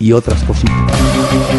[0.00, 0.74] y otras cositas.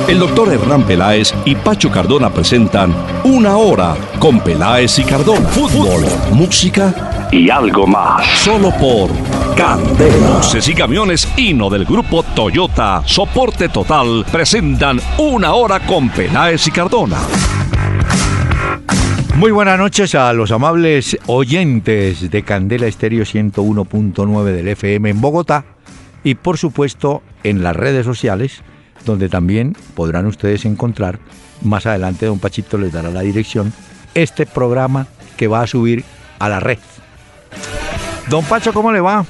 [0.10, 5.48] El doctor Hernán Peláez y Pacho Cardona presentan Una Hora con Peláez y Cardona.
[5.50, 6.04] Fútbol,
[6.34, 8.26] música y algo más.
[8.40, 9.10] Solo por
[9.56, 10.38] Candela.
[10.38, 16.72] Buses y camiones Hino del grupo Toyota, soporte total, presentan Una Hora con Peláez y
[16.72, 17.20] Cardona.
[19.38, 25.66] Muy buenas noches a los amables oyentes de Candela Estéreo 101.9 del FM en Bogotá
[26.24, 28.62] y por supuesto en las redes sociales,
[29.06, 31.20] donde también podrán ustedes encontrar,
[31.62, 33.74] más adelante don Pachito les dará la dirección,
[34.14, 35.08] este programa
[35.38, 36.04] que va a subir
[36.40, 36.80] a la red.
[38.30, 39.26] Don Pacho, ¿cómo le va?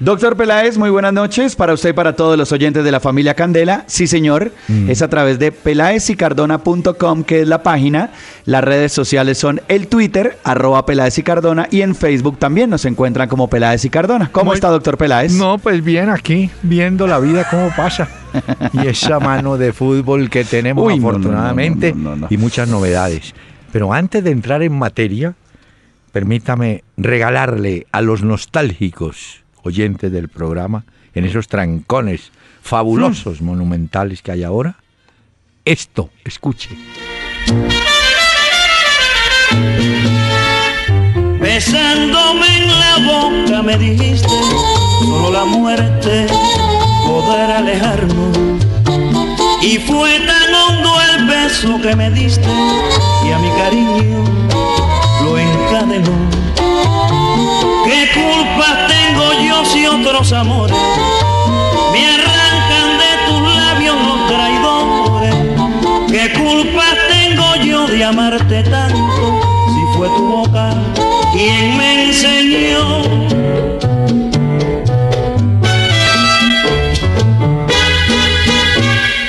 [0.00, 3.34] Doctor Peláez, muy buenas noches para usted y para todos los oyentes de la familia
[3.34, 3.82] Candela.
[3.88, 4.88] Sí, señor, Mm.
[4.90, 8.10] es a través de peláezicardona.com, que es la página.
[8.44, 12.84] Las redes sociales son el Twitter, arroba Peláez y Cardona, y en Facebook también nos
[12.84, 14.28] encuentran como Peláez y Cardona.
[14.30, 15.32] ¿Cómo Muy- está, doctor Peláez?
[15.32, 18.08] No, pues bien aquí, viendo la vida cómo pasa.
[18.74, 22.26] Y esa mano de fútbol que tenemos Uy, afortunadamente no, no, no.
[22.30, 23.34] y muchas novedades.
[23.72, 25.34] Pero antes de entrar en materia,
[26.12, 34.42] permítame regalarle a los nostálgicos oyentes del programa, en esos trancones fabulosos, monumentales que hay
[34.42, 34.76] ahora,
[35.64, 36.70] esto, escuche.
[41.40, 44.28] Besándome en la boca me dijiste,
[45.00, 46.26] solo la muerte
[47.06, 48.38] podrá alejarnos.
[49.60, 52.48] Y fue tan hondo el beso que me diste
[53.26, 54.24] y a mi cariño
[55.24, 56.16] lo encadenó.
[57.84, 60.76] ¿Qué culpa tengo yo si otros amores
[61.92, 65.34] me arrancan de tus labios los traidores?
[66.10, 70.74] ¿Qué culpa tengo yo de amarte tanto si fue tu boca
[71.32, 73.02] quien me enseñó?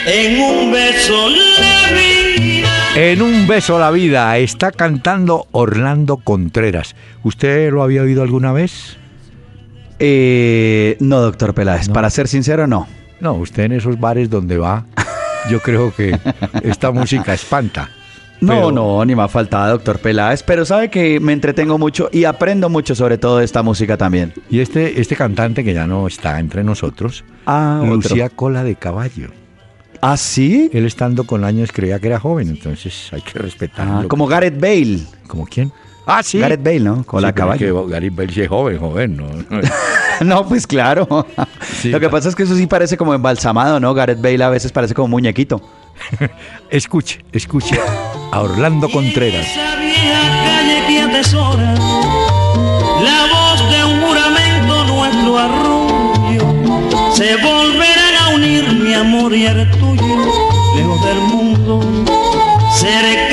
[0.06, 2.70] En un beso la vida.
[2.96, 6.96] En un beso la vida está cantando Orlando Contreras.
[7.24, 8.99] ¿Usted lo había oído alguna vez?
[10.00, 11.94] Eh, no, doctor Peláez, No.
[11.94, 12.88] para ser sincero, no.
[13.20, 14.86] No, usted en esos bares donde va,
[15.50, 16.18] yo creo que
[16.64, 17.90] esta música espanta.
[18.42, 22.10] No, Pero- no, ni me ha faltado, doctor Peláez, pero sabe que me entretengo mucho
[22.14, 24.34] y aprendo mucho sobre todo de esta música también.
[24.50, 27.96] Y este, este cantante que ya no está entre nosotros, Ah, otro.
[27.96, 29.32] lucía cola de caballo.
[30.02, 30.70] ¿Ah, sí?
[30.72, 34.00] Él estando con años creía que era joven, entonces hay que respetarlo.
[34.00, 35.00] Ah, como Gareth Bale.
[35.28, 35.74] ¿Como quién?
[36.12, 36.40] Ah, sí.
[36.40, 37.04] Gareth Bale, ¿no?
[37.04, 37.86] Con Sí, la pero es caballo.
[37.86, 39.26] que Gary Bale sí es joven, joven, ¿no?
[40.26, 41.26] No, pues claro.
[41.82, 41.90] Sí.
[41.92, 43.94] Lo que pasa es que eso sí parece como embalsamado, ¿no?
[43.94, 45.62] Gareth Bale a veces parece como muñequito.
[46.70, 47.80] escuche, escuche
[48.32, 49.46] a Orlando Contreras.
[49.46, 51.74] Esa vieja calle que atesora
[53.04, 59.70] la voz de un juramento nuestro arrullo se volverán a unir mi amor y el
[59.72, 60.18] tuyo
[60.76, 61.80] lejos del mundo
[62.76, 63.29] cerca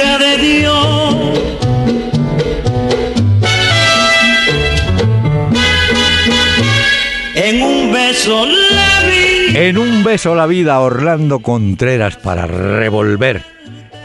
[8.16, 13.42] beso la vi En un beso la vida, Orlando Contreras para revolver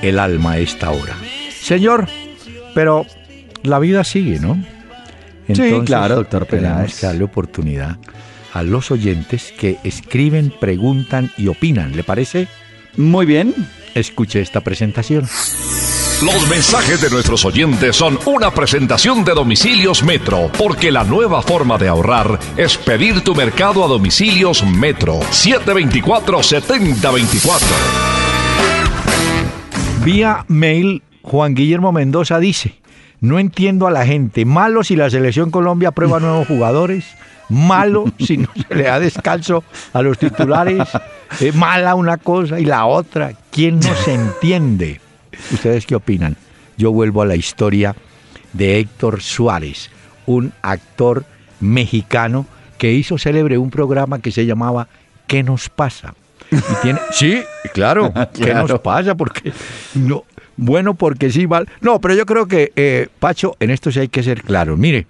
[0.02, 1.16] el alma a esta hora.
[1.50, 2.08] Señor,
[2.76, 3.06] pero
[3.64, 4.62] la vida sigue, ¿no?
[5.86, 7.00] claro, doctor Tenemos Peláez.
[7.00, 7.98] que darle oportunidad
[8.54, 11.96] a los oyentes que escriben, preguntan y opinan.
[11.96, 12.48] ¿Le parece?
[12.98, 13.54] Muy bien.
[13.96, 15.26] Escuche esta presentación.
[16.24, 21.80] Los mensajes de nuestros oyentes son una presentación de Domicilios Metro, porque la nueva forma
[21.80, 25.22] de ahorrar es pedir tu mercado a Domicilios Metro.
[25.22, 27.60] 724-7024.
[30.06, 32.76] Vía mail, Juan Guillermo Mendoza dice,
[33.20, 37.04] no entiendo a la gente, malo si la selección Colombia prueba nuevos jugadores,
[37.50, 40.88] malo si no se le da descalzo a los titulares,
[41.40, 45.02] eh, mala una cosa y la otra, ¿quién no se entiende?
[45.52, 46.36] ¿Ustedes qué opinan?
[46.78, 47.96] Yo vuelvo a la historia
[48.54, 49.90] de Héctor Suárez,
[50.26, 51.26] un actor
[51.60, 52.46] mexicano
[52.78, 54.88] que hizo célebre un programa que se llamaba
[55.28, 56.14] ¿Qué nos pasa?
[56.52, 57.42] Y tiene, sí,
[57.74, 59.16] claro, ¿qué nos pasa?
[59.16, 59.54] Porque
[59.96, 60.26] no,
[60.58, 61.68] bueno, porque sí, vale.
[61.80, 64.78] No, pero yo creo que, eh, Pacho, en esto sí hay que ser claro.
[64.78, 65.08] Mire,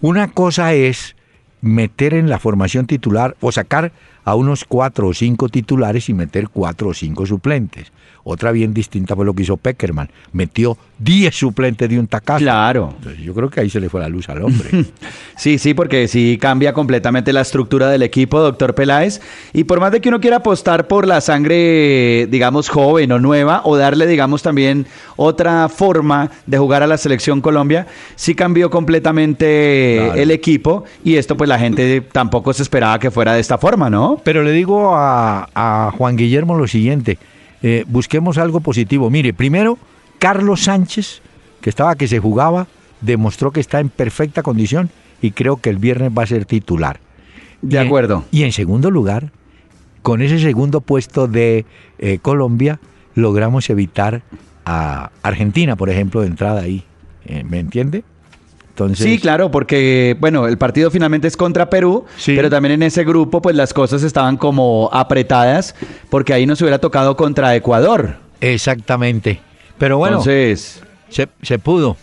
[0.00, 1.16] una cosa es
[1.60, 3.92] meter en la formación titular o sacar
[4.30, 7.92] a unos cuatro o cinco titulares y meter cuatro o cinco suplentes.
[8.22, 10.10] Otra bien distinta fue lo que hizo Peckerman.
[10.32, 12.40] Metió 10 suplentes de un tacazo.
[12.40, 12.92] Claro.
[12.98, 14.68] Entonces, yo creo que ahí se le fue la luz al hombre.
[15.36, 19.22] Sí, sí, porque sí cambia completamente la estructura del equipo, doctor Peláez.
[19.54, 23.62] Y por más de que uno quiera apostar por la sangre, digamos, joven o nueva,
[23.64, 24.86] o darle, digamos, también
[25.16, 27.86] otra forma de jugar a la selección Colombia,
[28.16, 30.20] sí cambió completamente Claro.
[30.20, 30.84] el equipo.
[31.04, 34.19] Y esto, pues la gente tampoco se esperaba que fuera de esta forma, ¿no?
[34.24, 37.18] Pero le digo a, a Juan Guillermo lo siguiente,
[37.62, 39.10] eh, busquemos algo positivo.
[39.10, 39.78] Mire, primero,
[40.18, 41.22] Carlos Sánchez,
[41.60, 42.66] que estaba que se jugaba,
[43.00, 44.90] demostró que está en perfecta condición
[45.22, 47.00] y creo que el viernes va a ser titular.
[47.62, 48.24] De Y en- acuerdo.
[48.30, 49.32] Y en segundo lugar,
[50.02, 51.64] con ese segundo puesto de
[51.98, 52.80] eh, Colombia,
[53.14, 54.22] logramos evitar
[54.64, 56.84] a Argentina, por ejemplo, de entrada ahí.
[57.26, 58.04] Eh, ¿Me entiende?
[58.70, 62.34] Entonces, Sí, claro, porque, bueno, el partido finalmente es contra Perú, Sí.
[62.34, 65.74] pero también en ese grupo, pues las cosas estaban como apretadas,
[66.08, 68.16] porque ahí nos hubiera tocado contra Ecuador.
[68.40, 69.40] Exactamente.
[69.78, 71.96] Pero bueno, Entonces, se, se pudo.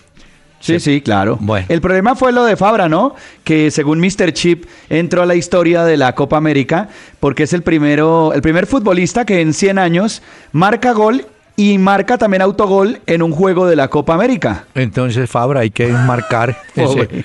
[0.59, 1.37] sí, sí, claro.
[1.39, 1.65] Bueno.
[1.69, 3.15] El problema fue lo de Fabra, ¿no?
[3.43, 4.33] Que según Mr.
[4.33, 8.65] Chip entró a la historia de la Copa América, porque es el primero, el primer
[8.67, 10.21] futbolista que en 100 años
[10.51, 11.25] marca gol
[11.59, 14.65] y marca también autogol en un juego de la Copa América.
[14.75, 16.55] Entonces, Fabra, hay que marcar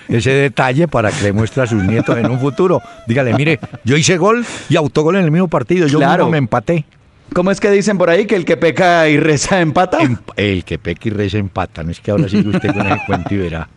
[0.08, 2.81] ese, detalle para que le muestre a sus nietos en un futuro.
[3.06, 5.87] Dígale, mire, yo hice gol y autogol en el mismo partido.
[5.87, 6.25] Yo Claro.
[6.25, 6.87] mismo me empaté.
[7.34, 9.99] ¿Cómo es que dicen por ahí que el que peca y reza empata?
[10.02, 11.82] Em- el que peca y reza empata.
[11.82, 13.69] No es que ahora sigue usted con ese cuento y verá.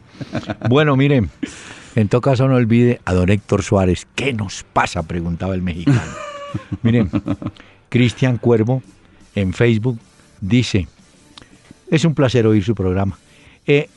[0.69, 1.29] Bueno, miren,
[1.97, 4.07] en todo caso no olvide a don Héctor Suárez.
[4.15, 5.03] ¿Qué nos pasa?
[5.03, 5.99] Preguntaba el mexicano.
[6.81, 7.09] Miren,
[7.89, 8.81] Cristian Cuervo
[9.35, 9.99] en Facebook
[10.41, 10.87] dice,
[11.89, 13.17] es un placer oír su programa.
[13.67, 13.89] Eh,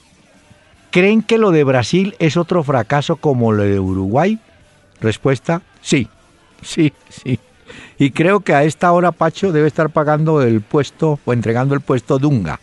[0.90, 4.38] ¿Creen que lo de Brasil es otro fracaso como lo de Uruguay?
[5.00, 6.08] Respuesta, sí,
[6.62, 7.38] sí, sí.
[7.98, 11.82] Y creo que a esta hora Pacho debe estar pagando el puesto o entregando el
[11.82, 12.60] puesto Dunga.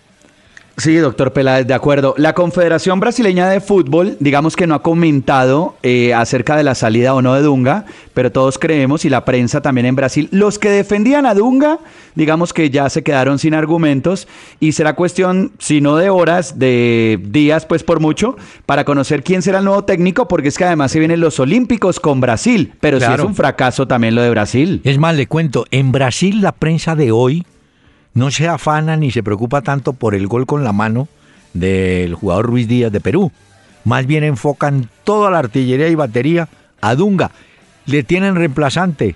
[0.77, 2.15] Sí, doctor Peláez, de acuerdo.
[2.17, 7.13] La Confederación Brasileña de Fútbol, digamos que no ha comentado eh, acerca de la salida
[7.13, 10.69] o no de Dunga, pero todos creemos, y la prensa también en Brasil, los que
[10.69, 11.79] defendían a Dunga,
[12.15, 14.27] digamos que ya se quedaron sin argumentos,
[14.59, 18.35] y será cuestión, si no de horas, de días, pues por mucho,
[18.65, 22.01] para conocer quién será el nuevo técnico, porque es que además se vienen los Olímpicos
[22.01, 23.23] con Brasil, pero sí Claro.
[23.23, 24.81] es un fracaso también lo de Brasil.
[24.83, 27.45] Es más, le cuento, en Brasil la prensa de hoy
[28.15, 31.07] no se afana ni se preocupa tanto por el gol con la mano
[31.53, 33.31] del jugador Ruiz Díaz de Perú.
[33.83, 36.49] Más bien enfocan toda la artillería y batería
[36.81, 37.29] a Dunga.
[37.85, 39.15] Le tienen reemplazante.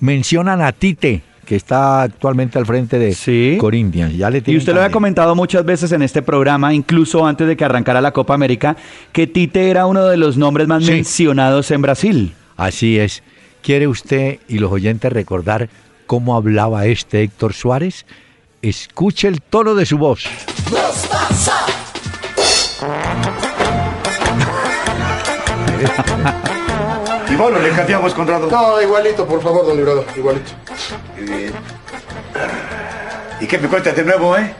[0.00, 3.56] Mencionan a Tite, que está actualmente al frente de Sí.
[3.58, 4.16] Corinthians.
[4.16, 7.56] Ya le Y usted lo había comentado muchas veces en este programa, incluso antes de
[7.56, 8.76] que arrancara la Copa América,
[9.12, 10.90] que Tite era uno de los nombres más Sí.
[10.92, 12.34] mencionados en Brasil.
[12.56, 13.22] Así es.
[13.62, 15.68] ¿Quiere usted y los oyentes recordar
[16.06, 18.04] cómo hablaba este Héctor Suárez?
[18.62, 20.24] Escuche el tono de su voz.
[27.28, 28.48] Y bueno, le cambiamos, Conrado.
[28.48, 30.52] No, igualito, por favor, don Librado, igualito.
[33.40, 34.54] ¿Y qué me cuenta de nuevo, eh?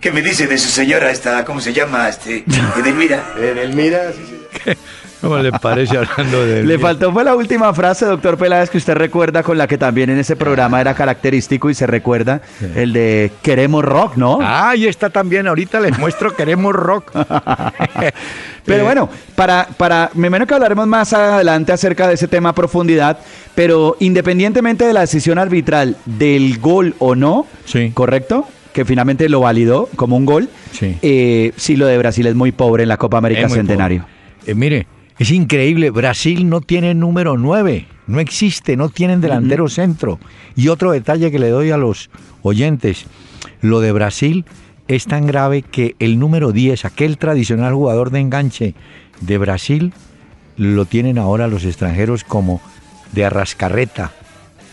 [0.00, 2.42] ¿Qué me dice de su señora esta, cómo se llama, este,
[2.78, 3.34] Edelmira?
[3.36, 4.24] Edelmira, sí,
[4.64, 4.72] sí.
[5.22, 8.94] ¿Cómo le parece hablando de Le faltó fue la última frase, doctor Peláez, que usted
[8.94, 12.42] recuerda con la que también en ese programa era característico y se recuerda
[12.74, 14.38] el de queremos rock, ¿no?
[14.42, 15.46] Ah, ahí está también.
[15.46, 17.12] Ahorita les muestro queremos rock.
[18.64, 22.54] Pero bueno, para, para, me imagino que hablaremos más adelante acerca de ese tema a
[22.54, 23.18] profundidad,
[23.56, 27.90] pero independientemente de la decisión arbitral del gol o no, Sí.
[27.92, 28.46] ¿correcto?
[28.72, 30.48] Que finalmente lo validó como un gol.
[30.70, 30.96] Sí.
[31.02, 34.06] Eh, sí, lo de Brasil es muy pobre en la Copa América Centenario.
[34.46, 34.86] Eh, mire,
[35.18, 35.90] es increíble.
[35.90, 37.86] Brasil no tiene número 9.
[38.06, 38.76] No existe.
[38.76, 40.18] No tienen delantero centro.
[40.56, 42.10] Y otro detalle que le doy a los
[42.42, 43.04] oyentes.
[43.60, 44.44] Lo de Brasil
[44.88, 48.74] es tan grave que el número 10, aquel tradicional jugador de enganche
[49.20, 49.92] de Brasil,
[50.56, 52.60] lo tienen ahora los extranjeros como
[53.12, 54.12] de Arrascarreta,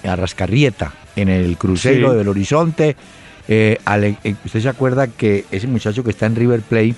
[0.04, 2.18] Arrascarrieta, en el crucero Sí.
[2.18, 2.96] del Horizonte.
[3.48, 6.96] Eh, Ale- eh, ¿Usted se acuerda que ese muchacho que está en River Plate,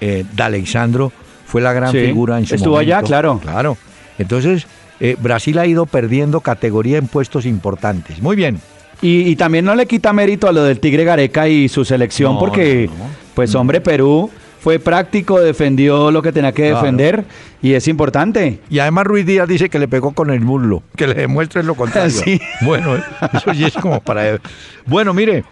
[0.00, 1.12] eh, D'Alexandro,
[1.56, 3.38] fue la gran Sí, figura en su estuvo allá, claro.
[3.42, 3.78] Claro.
[4.18, 4.66] Entonces,
[5.00, 8.20] eh, Brasil ha ido perdiendo categoría en puestos importantes.
[8.20, 8.60] Muy bien.
[9.00, 12.34] Y, y también no le quita mérito a lo del Tigre Gareca y su selección,
[12.34, 13.10] No, porque, no, no.
[13.34, 16.76] pues hombre, Perú fue práctico, defendió lo que tenía que Claro.
[16.78, 17.24] defender
[17.62, 18.60] y es importante.
[18.68, 21.74] Y además Ruiz Díaz dice que le pegó con el muslo, que le demuestre lo
[21.74, 22.10] contrario.
[22.24, 22.38] Sí.
[22.62, 22.96] Bueno,
[23.32, 24.40] eso sí es como para...
[24.86, 25.44] Bueno, mire,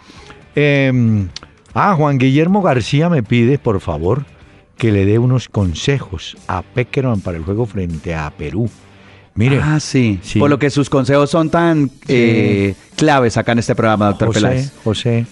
[0.54, 1.26] eh,
[1.74, 4.24] ah, Juan Guillermo García me pide, por favor,
[4.76, 8.68] que le dé unos consejos a Peckerman para el juego frente a Perú.
[9.36, 9.60] Mire.
[9.62, 10.20] Ah, sí.
[10.22, 10.38] Sí.
[10.38, 14.40] Por lo que sus consejos son tan eh, claves acá en este programa, doctor José,
[14.40, 14.72] Peláez.
[14.84, 15.26] José,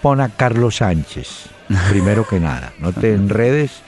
[0.00, 1.46] pon a Carlos Sánchez,
[1.90, 2.72] primero que nada.
[2.78, 3.82] No te enredes,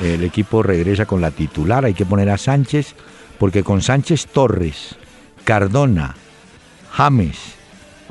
[0.00, 2.94] el equipo regresa con la titular, hay que poner a Sánchez,
[3.38, 4.96] porque con Sánchez Torres,
[5.44, 6.14] Cardona,
[6.92, 7.36] James,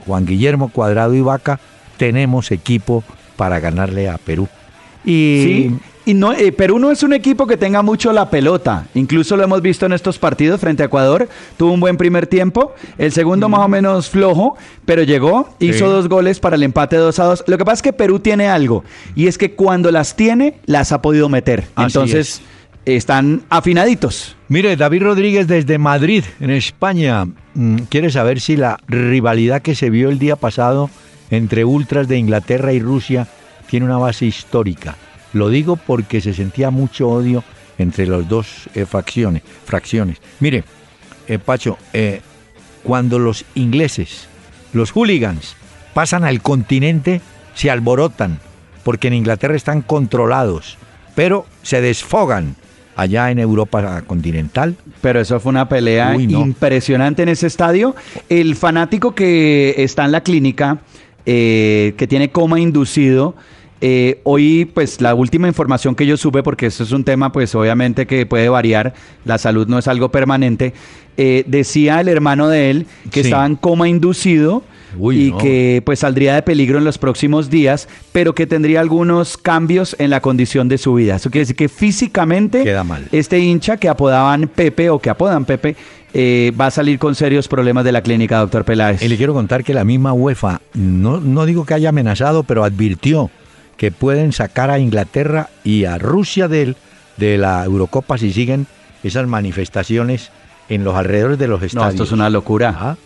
[0.05, 1.60] Juan Guillermo Cuadrado y Vaca,
[1.98, 3.03] tenemos equipo
[3.38, 4.48] para ganarle a Perú.
[5.03, 5.79] Y Sí.
[6.07, 8.85] Y no, eh, Perú no es un equipo que tenga mucho la pelota.
[8.93, 11.27] Incluso lo hemos visto en estos partidos frente a Ecuador.
[11.57, 12.75] Tuvo un buen primer tiempo.
[13.00, 15.83] El segundo más o menos flojo, pero llegó, hizo Sí.
[15.91, 17.43] dos goles para el empate 2 a 2.
[17.47, 18.83] Lo que pasa es que Perú tiene algo.
[19.15, 21.62] Y es que cuando las tiene, las ha podido meter.
[21.75, 22.41] Así Entonces,
[22.85, 24.35] están afinaditos.
[24.47, 29.89] Mire, David Rodríguez desde Madrid, en España, mm, quiere saber si la rivalidad que se
[29.89, 30.91] vio el día pasado
[31.31, 33.27] entre ultras de Inglaterra y Rusia
[33.67, 34.95] tiene una base histórica.
[35.36, 37.44] Lo digo porque se sentía mucho odio
[37.77, 40.22] entre las dos eh, facciones, fracciones.
[40.39, 40.63] Mire,
[41.27, 42.22] eh, Pacho, eh,
[42.84, 44.30] cuando los ingleses,
[44.72, 45.58] los hooligans,
[45.94, 47.20] pasan al continente,
[47.54, 48.39] se alborotan,
[48.86, 50.77] porque en Inglaterra están controlados,
[51.15, 52.56] pero se desfogan
[52.96, 54.77] allá en Europa continental.
[55.01, 56.39] Pero eso fue una pelea Uy, no.
[56.39, 57.94] impresionante en ese estadio.
[58.30, 60.77] El fanático que está en la clínica,
[61.25, 63.36] eh, que tiene coma inducido,
[63.82, 67.53] eh, hoy, pues la última información que yo supe, porque esto es un tema, pues
[67.55, 68.94] obviamente que puede variar,
[69.25, 70.74] la salud no es algo permanente,
[71.17, 73.27] eh, decía el hermano de él que Sí.
[73.29, 74.63] estaba en coma inducido.
[74.98, 75.38] Uy, y no.
[75.39, 80.10] que pues saldría de peligro en los próximos días, pero que tendría algunos cambios en
[80.10, 81.17] la condición de su vida.
[81.17, 83.05] Eso quiere decir que físicamente Queda mal.
[83.12, 85.75] este hincha que apodaban Pepe o que apodan Pepe
[86.13, 89.01] eh, va a salir con serios problemas de la clínica, doctor Peláez.
[89.01, 92.63] Y le quiero contar que la misma UEFA, no, no digo que haya amenazado, pero
[92.63, 93.29] advirtió
[93.77, 96.75] que pueden sacar a Inglaterra y a Rusia del,
[97.17, 98.67] de la Eurocopa si siguen
[99.03, 100.32] esas manifestaciones
[100.70, 101.94] en los alrededores de los no, estadios.
[101.94, 102.98] esto es una locura.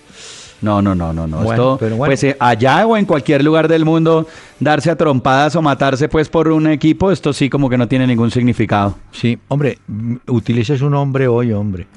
[0.62, 1.38] No, no, no, no, no.
[1.38, 2.10] Bueno, Esto, pero bueno.
[2.10, 4.28] pues eh, allá o en cualquier lugar del mundo,
[4.60, 8.06] darse a trompadas o matarse pues por un equipo, esto sí como que no tiene
[8.06, 8.96] ningún significado.
[9.12, 11.88] Sí, hombre, mm, utilice su nombre hoy, hombre.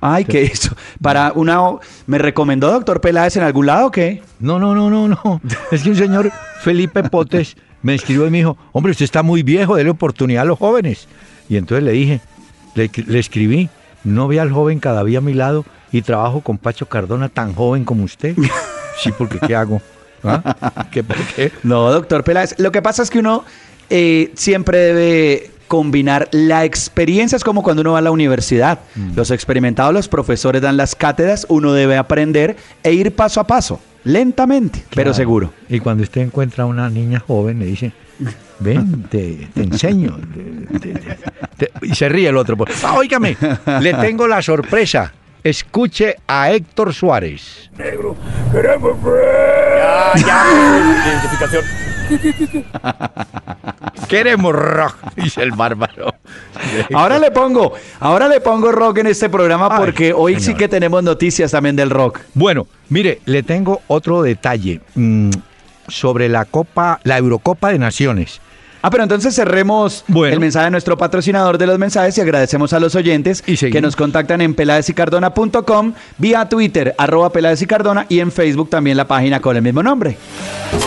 [0.00, 0.74] Ay, ¿qué eso?
[1.00, 1.60] Para una...
[2.06, 4.22] ¿Me recomendó doctor Peláez en algún lado o qué?
[4.40, 5.40] No, no, no, no, no.
[5.70, 9.42] Es que un señor Felipe Potes me escribió y me dijo, hombre, usted está muy
[9.42, 11.08] viejo, déle oportunidad a los jóvenes.
[11.48, 12.20] Y entonces le dije,
[12.74, 13.68] le, le escribí,
[14.04, 17.54] no vea al joven cada día a mi lado y trabajo con Pacho Cardona tan
[17.54, 18.36] joven como usted.
[19.02, 19.80] Sí, porque ¿qué hago?
[20.22, 20.86] ¿Ah?
[20.90, 21.50] ¿Qué, por qué?
[21.62, 22.54] No, doctor Peláez.
[22.58, 23.42] Lo que pasa es que uno
[23.90, 28.80] eh, siempre debe combinar la experiencia, es como cuando uno va a la universidad.
[29.16, 33.80] Los experimentados, los profesores dan las cátedras, uno debe aprender e ir paso a paso,
[34.04, 35.50] lentamente, pero seguro.
[35.70, 37.90] Y cuando usted encuentra a una niña joven, le dice,
[38.58, 40.18] ven, te, te enseño.
[40.78, 41.16] Te- te- te-
[41.56, 42.54] te- y se ríe el otro.
[42.54, 43.34] pues, "Ah, óigame,
[43.80, 45.10] le tengo la sorpresa.
[45.42, 47.70] Escuche a Héctor Suárez.
[49.78, 50.44] Ya, ya,
[51.08, 51.64] identificación.
[54.12, 56.14] Queremos rock, dice el bárbaro.
[56.94, 60.68] Ahora le pongo, ahora le pongo rock en este programa Ay, porque hoy sí que
[60.68, 62.20] tenemos noticias también del rock.
[62.34, 65.30] Bueno, mire, le tengo otro detalle mm,
[65.88, 68.42] sobre la Copa, la Eurocopa de Naciones.
[68.82, 70.34] Ah, pero entonces cerremos Bueno.
[70.34, 73.80] el mensaje de nuestro patrocinador de los mensajes y agradecemos a los oyentes Y que
[73.80, 79.06] nos contactan en peladesicardona.com, vía Twitter, arroba Peláez y Cardona, y en Facebook también la
[79.06, 80.16] página con el mismo nombre.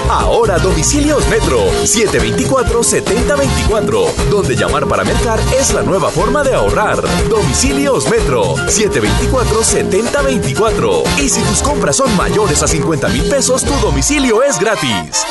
[0.09, 6.97] Ahora domicilios Metro 724-7024, donde llamar para mercar es la nueva forma de ahorrar.
[7.29, 11.03] Domicilios Metro 724-7024.
[11.21, 15.23] Y si tus compras son mayores a 50 mil pesos, tu domicilio es gratis.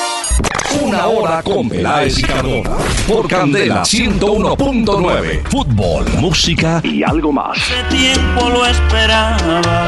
[0.82, 2.70] Una hora con Peláez y Cardona.
[3.06, 5.42] Por Candela 101.9.
[5.48, 7.56] Fútbol, música y algo más.
[7.56, 9.86] Hace tiempo lo esperaba.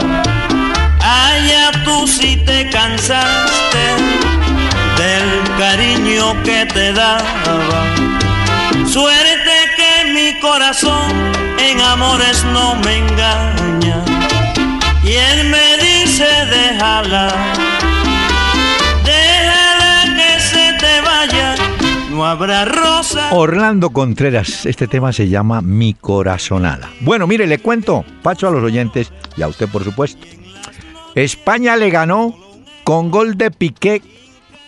[1.00, 3.84] Allá tú sí te cansaste
[4.96, 7.84] del cariño que te daba.
[8.86, 11.12] Suerte que mi corazón
[11.58, 14.04] en amores no me engaña.
[15.02, 17.28] Y él me dice déjala,
[22.16, 23.28] No habrá rosa.
[23.32, 26.88] Orlando Contreras, este tema se llama Mi Corazonada.
[27.00, 30.26] Bueno, mire, le cuento, Pacho, a los oyentes y a usted, por supuesto.
[31.14, 32.34] España le ganó
[32.84, 34.00] con gol de Piqué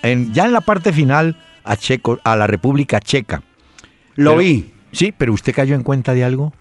[0.03, 3.43] en, ya en la parte final a, Checo, a la República Checa.
[4.15, 4.73] Lo Pero- vi.
[4.93, 6.53] Sí, pero usted cayó en cuenta de algo.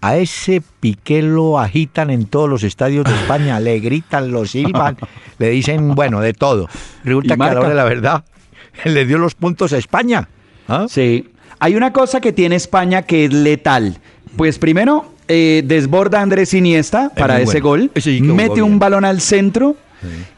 [0.00, 4.96] A ese Piqué lo agitan en todos los estadios de España, le gritan, lo silban,
[5.38, 6.68] le dicen, bueno, de todo.
[7.02, 8.24] Resulta que a la hora de la verdad
[8.84, 10.28] le dio los puntos a España.
[10.68, 10.86] ¿Ah?
[10.88, 11.30] Sí.
[11.58, 13.98] Hay una cosa que tiene España que es letal.
[14.36, 17.88] Pues primero, eh, desborda a Andrés Iniesta para ese bueno.
[17.88, 19.76] gol, sí mete un balón al centro.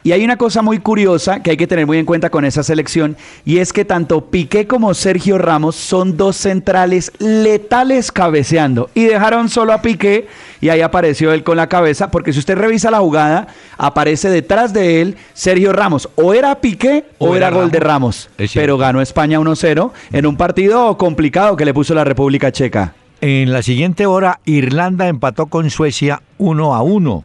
[0.03, 2.63] Y hay una cosa muy curiosa que hay que tener muy en cuenta con esa
[2.63, 3.15] selección
[3.45, 9.49] y es que tanto Piqué como Sergio Ramos son dos centrales letales cabeceando y dejaron
[9.49, 10.27] solo a Piqué
[10.61, 14.73] y ahí apareció él con la cabeza porque si usted revisa la jugada aparece detrás
[14.73, 18.29] de él Sergio Ramos o era Piqué o, O era, era gol de Ramos.
[18.53, 22.95] Pero ganó España 1-0 en un partido complicado que le puso la República Checa.
[23.21, 27.23] En la siguiente hora, Irlanda empató con Suecia 1 a 1.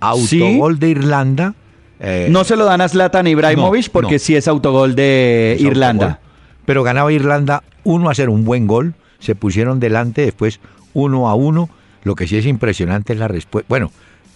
[0.00, 1.54] Autogol de Irlanda.
[2.00, 4.18] Eh, No se lo dan a Zlatan Ibrahimovic no, porque no.
[4.18, 6.04] sí es autogol de es Irlanda.
[6.06, 6.24] autogol.
[6.64, 8.94] Pero ganaba Irlanda 1 a 0, un buen gol.
[9.20, 10.60] Se pusieron delante después
[10.94, 11.68] 1 a 1.
[12.04, 13.66] Lo que sí es impresionante es la respuesta.
[13.68, 13.90] Bueno,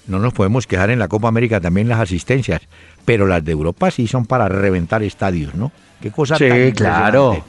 [0.09, 2.61] no nos podemos quejar en la Copa América también las asistencias,
[3.05, 5.71] pero las de Europa sí son para reventar estadios, ¿no?
[6.01, 7.45] Qué cosa Sí, tan claro.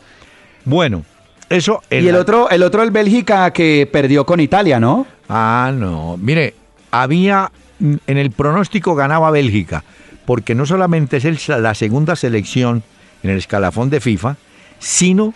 [0.66, 1.04] Bueno,
[1.50, 5.06] eso en Y el la- otro, el otro el Bélgica que perdió con Italia, ¿no?
[5.30, 6.18] Ah, no.
[6.22, 6.54] Mire,
[6.92, 9.84] había en el pronóstico ganaba Bélgica,
[10.26, 12.84] porque no solamente es el- la segunda selección
[13.24, 14.38] en el escalafón de FIFA,
[14.80, 15.34] sino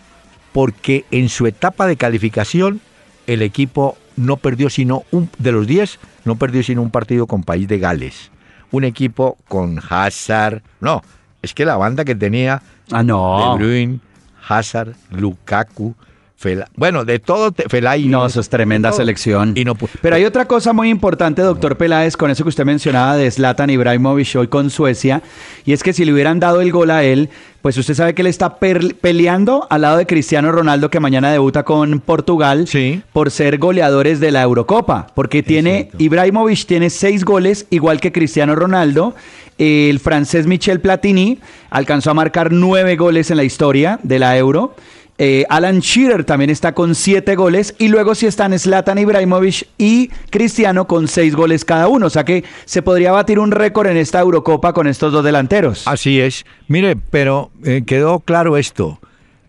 [0.53, 2.82] porque en su etapa de calificación
[3.27, 7.44] el equipo no perdió sino un de los 10, no perdió sino un partido con
[7.44, 8.32] País de Gales.
[8.72, 11.01] Un equipo con Hazard, no,
[11.41, 13.53] es que la banda que tenía Ah, no.
[13.58, 14.00] De Bruyne,
[14.48, 15.94] Hazard, Lukaku,
[16.39, 18.10] Fela, bueno, de todo, te- Fellaini.
[18.10, 19.00] No, eso es tremenda todo.
[19.00, 19.53] selección.
[19.56, 22.63] Y no pu- Pero hay otra cosa muy importante, doctor Peláez, con eso que usted
[22.63, 25.24] mencionaba de Zlatan Ibrahimovic hoy con Suecia,
[25.65, 27.29] y es que si le hubieran dado el gol a él,
[27.63, 31.63] pues usted sabe que él está peleando al lado de Cristiano Ronaldo, que mañana debuta
[31.63, 33.01] con Portugal, Sí.
[33.13, 36.03] por ser goleadores de la Eurocopa, porque tiene, cierto.
[36.03, 39.15] Ibrahimovic tiene seis goles, igual que Cristiano Ronaldo.
[39.58, 41.39] El francés Michel Platini
[41.72, 44.75] alcanzó a marcar nueve goles en la historia de la Euro.
[45.20, 50.10] Eh, Alan Shearer también está con siete goles y luego sí están Zlatan Ibrahimovic y
[50.30, 52.06] Cristiano con seis goles cada uno.
[52.06, 55.88] O sea que se podría batir un récord en esta Eurocopa con estos dos delanteros.
[55.88, 56.46] Así es.
[56.68, 59.00] Mire, pero eh, quedó claro esto.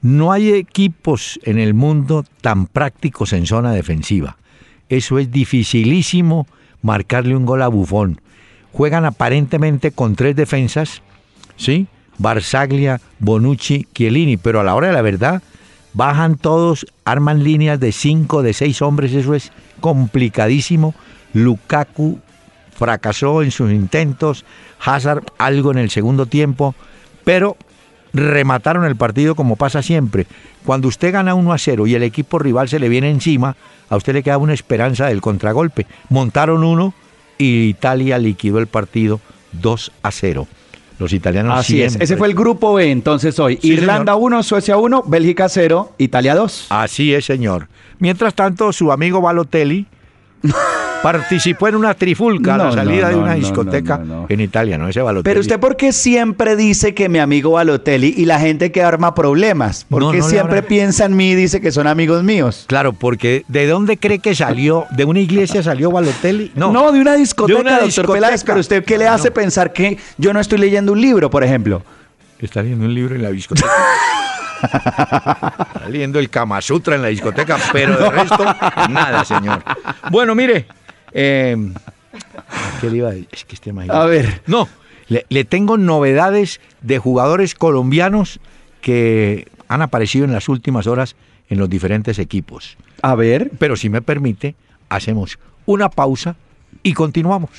[0.00, 4.38] No hay equipos en el mundo tan prácticos en zona defensiva.
[4.88, 6.46] Eso es dificilísimo
[6.80, 8.22] marcarle un gol a Bufón.
[8.72, 11.02] Juegan aparentemente con tres defensas,
[11.56, 11.88] ¿sí?
[12.16, 15.42] Barzaglia, Bonucci, Chiellini, pero a la hora de la verdad
[15.98, 20.94] bajan todos, arman líneas de cinco, de seis hombres, eso es complicadísimo.
[21.32, 22.20] Lukaku
[22.76, 24.44] fracasó en sus intentos,
[24.78, 26.76] Hazard algo en el segundo tiempo,
[27.24, 27.56] pero
[28.14, 30.28] remataron el partido como pasa siempre.
[30.64, 33.56] Cuando usted gana 1 a 0 y el equipo rival se le viene encima,
[33.90, 35.88] a usted le queda una esperanza del contragolpe.
[36.10, 36.94] Montaron uno
[37.38, 40.46] y Italia liquidó el partido 2 a 0.
[40.98, 41.96] Los italianos Así es.
[42.00, 43.58] Ese fue el grupo B entonces hoy.
[43.62, 46.66] Sí, Irlanda 1, Suecia 1, Bélgica 0, Italia 2.
[46.70, 47.68] Así es, señor.
[47.98, 49.86] Mientras tanto, su amigo Balotelli
[51.02, 54.88] participó en una trifulca a la salida no, de una discoteca en Italia, ¿no?
[54.88, 55.24] Ese Balotelli.
[55.24, 59.14] Pero usted, ¿por qué siempre dice que mi amigo Balotelli y la gente que arma
[59.14, 59.86] problemas?
[59.88, 62.64] ¿Por qué siempre piensa en mí y dice que son amigos míos?
[62.66, 64.86] Claro, porque ¿de dónde cree que salió?
[64.90, 66.52] ¿De una iglesia salió Balotelli?
[66.54, 68.12] No, No, de una discoteca, De una doctor discoteca.
[68.14, 68.44] Peláez.
[68.44, 71.82] Pero usted, ¿qué le hace pensar que yo no estoy leyendo un libro, por ejemplo?
[72.38, 73.68] Está leyendo un libro en la discoteca.
[74.62, 78.44] Está leyendo el Kama Sutra en la discoteca, pero de resto,
[78.90, 79.62] nada, señor.
[80.10, 80.66] Bueno, mire.
[81.12, 81.56] Eh,
[82.80, 83.28] ¿Qué le iba a decir?
[83.32, 84.42] Es que este imagino- A ver.
[84.46, 84.68] No,
[85.08, 88.40] le, le tengo novedades de jugadores colombianos
[88.80, 91.16] que han aparecido en las últimas horas
[91.50, 92.76] en los diferentes equipos.
[93.02, 93.50] A ver.
[93.58, 94.54] Pero si me permite,
[94.88, 96.36] hacemos una pausa
[96.82, 97.50] y continuamos.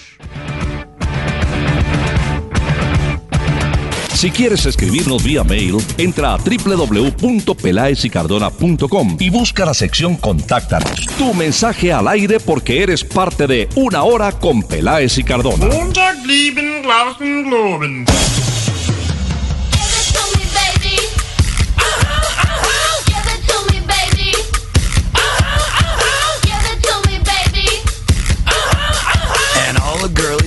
[4.20, 11.06] Si quieres escribirnos vía mail, entra a www.pelaesicardona.com y busca la sección Contáctanos.
[11.18, 15.70] Tu mensaje al aire porque eres parte de Una Hora con Peláez y Cardona.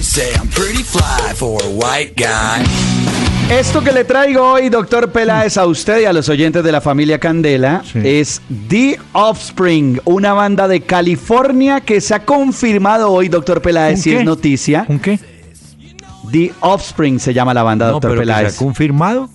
[0.02, 2.81] Say I'm pretty fly for a white guy.
[3.50, 6.80] Esto que le traigo hoy, doctor Peláez, a usted y a los oyentes de la
[6.80, 7.98] familia Candela, Sí.
[8.02, 14.02] es The Offspring, una banda de California que se ha confirmado hoy, doctor Peláez, ¿Un
[14.02, 14.18] si qué?
[14.20, 14.86] es noticia.
[14.88, 15.18] ¿Un qué?
[16.30, 18.54] The Offspring se llama la banda, No, doctor pero que se Peláez.
[18.54, 19.28] ha confirmado.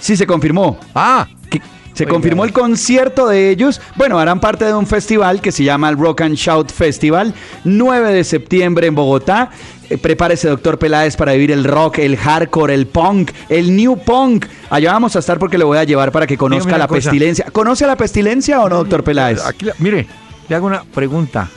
[0.00, 0.78] Sí, se confirmó.
[0.94, 1.60] Ah, que
[1.98, 2.12] se Oiga.
[2.14, 3.80] confirmó el concierto de ellos.
[3.96, 7.34] Bueno, harán parte de un festival que se llama el Rock and Shout Festival,
[7.64, 9.50] 9 de septiembre en Bogotá.
[9.90, 14.46] Eh, prepárese, doctor Peláez, para vivir el rock, el hardcore, el punk, el new punk.
[14.70, 16.88] Allá vamos a estar porque le voy a llevar para que conozca Dígame una la
[16.88, 16.96] cosa.
[17.10, 17.46] pestilencia.
[17.52, 19.44] ¿Conoce la pestilencia o no, doctor Peláez?
[19.44, 20.06] Aquí la- mire,
[20.48, 21.48] le hago una pregunta.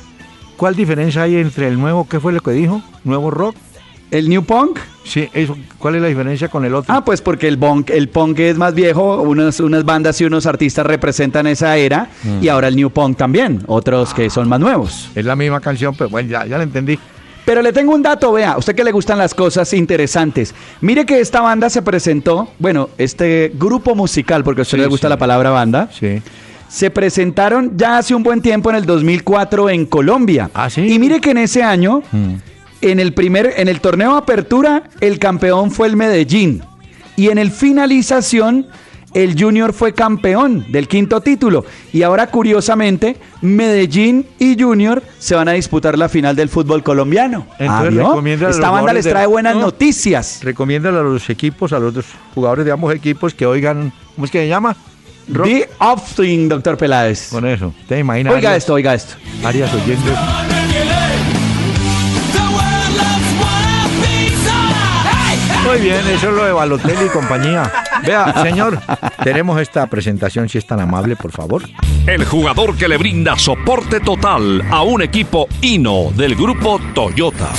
[0.58, 2.82] cuál diferencia hay entre el nuevo, qué fue lo que dijo?
[3.04, 3.56] ¿Nuevo rock?
[4.12, 4.78] ¿El New Punk?
[5.06, 6.94] Sí, eso, ¿cuál es la diferencia con el otro?
[6.94, 10.46] Ah, pues porque el punk, el punk es más viejo, unas, unas bandas y unos
[10.46, 12.44] artistas representan esa era, Mm.
[12.44, 15.10] y ahora el New Punk también, otros que son más nuevos.
[15.16, 17.00] Es la misma canción, pero bueno, ya, ya la entendí.
[17.46, 20.54] Pero le tengo un dato, vea, a usted que le gustan las cosas interesantes.
[20.82, 24.88] Mire que esta banda se presentó, bueno, este grupo musical, porque a usted Sí, le
[24.88, 25.10] gusta sí.
[25.10, 26.22] la palabra banda, Sí.
[26.68, 30.52] se presentaron ya hace un buen tiempo en el 2004 en Colombia.
[30.54, 30.82] ¿Ah, sí?
[30.82, 32.36] Y mire que en ese año, Mm.
[32.82, 36.64] En el primer, en el torneo Apertura, el campeón fue el Medellín.
[37.16, 38.68] Y en el finalización,
[39.14, 41.66] el Junior fue campeón del quinto título.
[41.92, 47.46] Y ahora, curiosamente, Medellín y Junior se van a disputar la final del fútbol colombiano.
[47.60, 49.62] Entonces, Ah, recomienda los Esta banda les de- trae buenas No.
[49.64, 50.40] noticias.
[50.42, 54.32] Recomiéndale a los equipos, a los dos jugadores de ambos equipos que oigan, ¿cómo es
[54.32, 54.76] que se llama?
[55.28, 55.46] Rock.
[55.46, 57.28] The Upswing, doctor Peláez.
[57.30, 57.74] Con eso.
[57.88, 58.34] ¿Te imaginas?
[58.34, 59.16] Oiga Arias- esto, oiga esto.
[59.44, 60.61] Arias oyendo.
[65.68, 67.72] Muy bien, eso es lo de Balotelli y compañía.
[68.06, 68.80] Vea, señor,
[69.24, 71.64] tenemos esta presentación, si es tan amable, por favor.
[72.08, 77.50] El jugador que le brinda soporte total a un equipo Hino del grupo Toyota.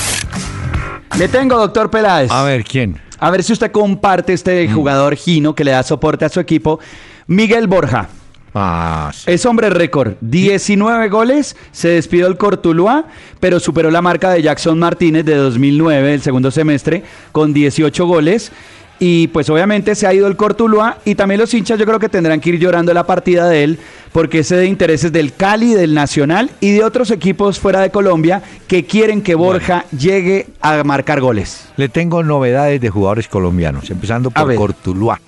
[1.17, 2.31] Le tengo, doctor Peláez.
[2.31, 3.01] A ver, ¿quién?
[3.21, 4.75] A ver si usted comparte este Mm.
[4.75, 6.81] jugador Gino que le da soporte a su equipo.
[7.29, 8.09] Miguel Borja.
[8.55, 9.31] Ah, sí.
[9.31, 10.15] Es hombre récord.
[10.21, 11.57] 19 goles.
[11.71, 13.07] Se despidió el Cortuluá,
[13.41, 18.53] pero superó la marca de Jackson Martínez de 2009, el segundo semestre, con 18 goles.
[18.99, 22.09] Y pues obviamente se ha ido el Cortuluá y también los hinchas yo creo que
[22.09, 23.79] tendrán que ir llorando la partida de él
[24.12, 28.43] porque ese de intereses del Cali, del Nacional y de otros equipos fuera de Colombia
[28.69, 31.69] que quieren que Borja llegue a marcar goles.
[31.77, 34.55] Le tengo novedades de jugadores colombianos, empezando por.
[34.55, 35.21] Cortuluá.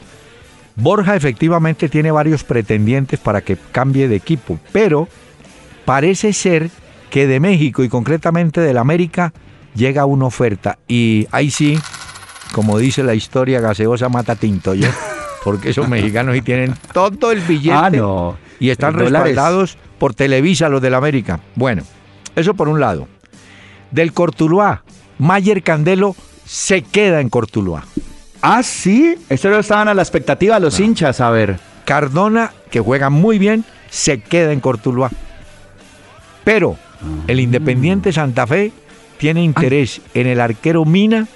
[0.76, 5.08] Borja efectivamente tiene varios pretendientes para que cambie de equipo, pero
[5.84, 6.70] parece ser
[7.10, 9.32] que de México y concretamente del América
[9.74, 11.78] llega una oferta y ahí sí,
[12.52, 14.88] como dice la historia, gaseosa mata tinto yo,
[15.44, 18.36] porque esos mexicanos sí tienen todo el billete Ah, no.
[18.58, 21.38] y están respaldados por Televisa los del América.
[21.54, 21.82] Bueno,
[22.34, 23.06] eso por un lado.
[23.92, 24.82] Del Cortuluá,
[25.18, 27.84] Mayer Candelo se queda en Cortuluá.
[28.46, 29.16] Ah, sí.
[29.30, 31.58] Esto lo estaban a la expectativa los hinchas, a ver.
[31.86, 35.10] Cardona, que juega muy bien, se queda en Cortuluá.
[36.44, 36.76] Pero
[37.26, 38.70] el Independiente Santa Fe
[39.16, 41.26] tiene interés en el arquero Mina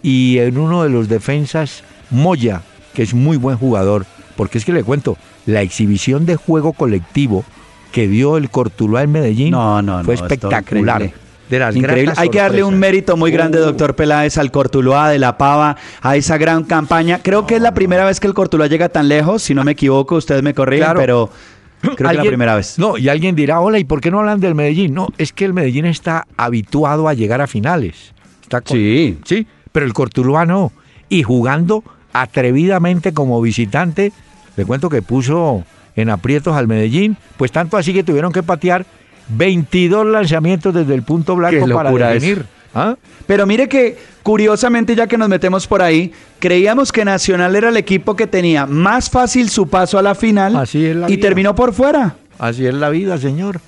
[0.00, 2.62] y en uno de los defensas Moya,
[2.94, 4.06] que es muy buen jugador.
[4.36, 7.44] Porque es que le cuento, la exhibición de juego colectivo
[7.90, 11.10] que dio el Cortuluá en Medellín No, no, fue espectacular.
[11.44, 11.50] Increíble.
[11.50, 12.02] De las Increíble.
[12.04, 13.64] gratas Hay que darle un mérito muy grande, Uh.
[13.66, 17.20] doctor Peláez, al Cortuluá de la Pava, a esa gran campaña.
[17.22, 19.72] Creo que es la primera vez que el Cortuluá llega tan lejos, si no me
[19.72, 21.00] equivoco, ustedes me corrigen, Claro.
[21.00, 21.30] pero
[21.82, 22.78] creo que es la primera vez.
[22.78, 24.94] No, y alguien dirá, hola, ¿y por qué no hablan del Medellín?
[24.94, 28.12] No, es que el Medellín está habituado a llegar a finales.
[28.42, 29.18] Está con- Sí.
[29.24, 30.72] Sí, pero el Cortuluá no.
[31.10, 34.12] Y jugando atrevidamente como visitante,
[34.56, 35.64] le cuento que puso
[35.96, 38.84] en aprietos al Medellín, pues tanto así que tuvieron que patear
[39.28, 42.38] 22 lanzamientos desde el punto blanco para definir.
[42.38, 42.46] eso.
[42.74, 42.96] ¿Ah?
[43.26, 47.76] Pero mire que, curiosamente, ya que nos metemos por ahí, creíamos que Nacional era el
[47.76, 51.22] equipo que tenía más fácil su paso a la final Así es la y vida.
[51.28, 52.16] terminó por fuera.
[52.38, 53.60] Así es la vida, señor.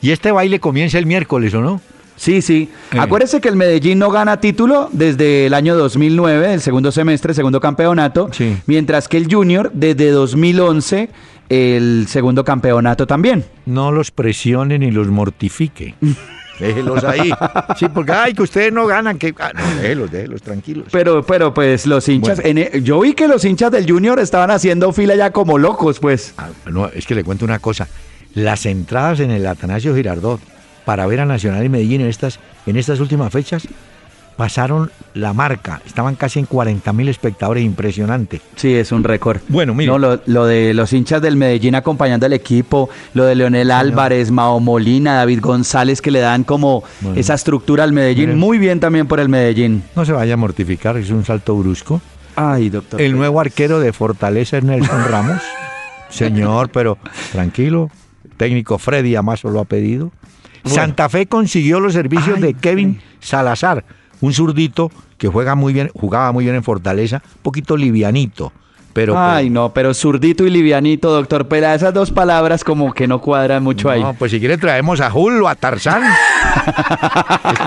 [0.00, 1.80] Y este baile comienza el miércoles, ¿o no?
[2.16, 2.68] Sí, sí.
[2.92, 2.98] Eh.
[3.00, 7.60] Acuérdese que el Medellín no gana título desde el año 2009, el segundo semestre, segundo
[7.60, 8.56] campeonato, Sí.
[8.66, 11.08] mientras que el Junior desde 2011,
[11.50, 13.44] el segundo campeonato también.
[13.66, 15.94] no los presione ni los mortifique.
[16.58, 17.30] Déjelos ahí.
[17.78, 19.18] Sí, porque, ay, que ustedes no ganan.
[19.18, 19.34] Que...
[19.38, 20.86] ah, no, déjelos, déjelos, tranquilos.
[20.92, 24.50] Pero, pero pues los hinchas, en e- yo vi que los hinchas del Junior estaban
[24.50, 26.34] haciendo fila ya como locos, pues.
[26.36, 27.88] Ah, no, es que le cuento una cosa.
[28.34, 30.40] Las entradas en el Atanasio Girardot
[30.84, 33.66] para ver a Nacional y Medellín en estas, en estas últimas fechas
[34.40, 35.82] pasaron la marca.
[35.84, 38.40] Estaban casi en 40 mil espectadores, impresionante.
[38.56, 39.38] Sí, es un récord.
[39.48, 39.92] Bueno, mire.
[39.92, 44.30] No, lo, lo de los hinchas del Medellín acompañando al equipo, lo de Leonel Álvarez,
[44.30, 47.20] Mao Molina, David González, que le dan como Bueno.
[47.20, 48.28] esa estructura al Medellín.
[48.30, 48.38] Miren.
[48.38, 49.82] Muy bien también por el Medellín.
[49.94, 52.00] No se vaya a mortificar, es un salto brusco.
[52.34, 52.98] Ay, doctor.
[52.98, 55.42] El nuevo arquero de Fortaleza es Nelson Ramos.
[56.08, 56.96] Señor, pero
[57.30, 57.90] tranquilo.
[58.38, 60.12] Técnico Freddy Amazo lo ha pedido.
[60.64, 63.84] Santa Fe consiguió los servicios Ay, de Kevin Salazar,
[64.20, 68.52] un zurdito que juega muy bien, jugaba muy bien en Fortaleza, un poquito livianito,
[68.92, 73.20] pero Ay, no, pero zurdito y livianito, doctor Pera, esas dos palabras como que no
[73.20, 74.02] cuadran mucho ahí.
[74.02, 76.02] No, pues si quiere traemos a Julio, a Tarzán.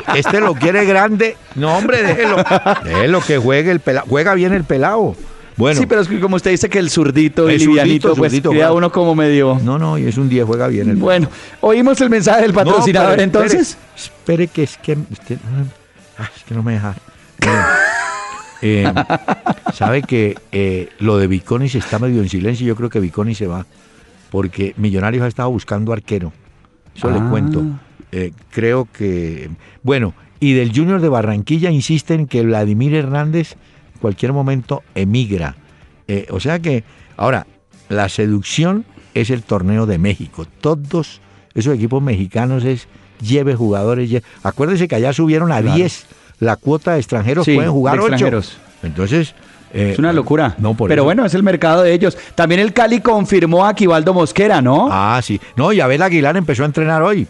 [0.07, 1.37] Este- este lo quiere grande.
[1.55, 2.37] No, hombre, déjelo.
[2.83, 4.05] Déjelo que juegue el pelado.
[4.09, 5.15] Juega bien el pelado.
[5.55, 8.15] Bueno, Sí, pero es que como usted dice que el zurdito y El zurdito, livianito,
[8.15, 8.75] pues zurdito, claro.
[8.75, 9.59] uno como medio...
[9.63, 10.89] no, no, y es un 10, juega bien.
[10.89, 10.95] El...
[10.95, 11.27] Bueno,
[11.61, 13.77] oímos el mensaje del No, patrocinador pero entonces.
[13.95, 15.37] Espere, espere que es que usted,
[16.17, 16.95] ah, es que no me deja.
[18.62, 18.91] Eh,
[19.73, 22.65] sabe que eh, lo de Viconis está medio en silencio.
[22.65, 23.65] Yo creo que Viconis se va
[24.32, 26.32] porque Millonarios ha estado buscando arquero.
[26.95, 27.28] Eso le Ah.
[27.30, 27.63] cuento.
[28.12, 29.49] Eh, creo que
[29.82, 33.56] bueno y del Junior de Barranquilla insisten que Vladimir Hernández
[33.95, 35.56] en cualquier momento emigra.
[36.08, 36.84] Eh, o sea que
[37.17, 37.47] ahora
[37.89, 40.45] la seducción es el torneo de México.
[40.62, 41.21] Todos
[41.54, 42.88] esos equipos mexicanos es
[43.21, 44.10] lleve jugadores.
[44.10, 46.06] lle- Acuérdese que allá subieron a 10
[46.39, 48.08] la cuota de extranjeros, Sí, pueden jugar de 8.
[48.13, 48.58] extranjeros.
[48.84, 49.34] Entonces,
[49.73, 50.56] eh, Es una locura.
[50.58, 51.06] No, por Pero eso.
[51.06, 52.17] bueno, es el mercado de ellos.
[52.36, 54.89] También el Cali confirmó a Aquivaldo Mosquera, ¿no?
[54.91, 55.39] Ah, sí.
[55.56, 57.28] No, y Abel Aguilar empezó a entrenar hoy.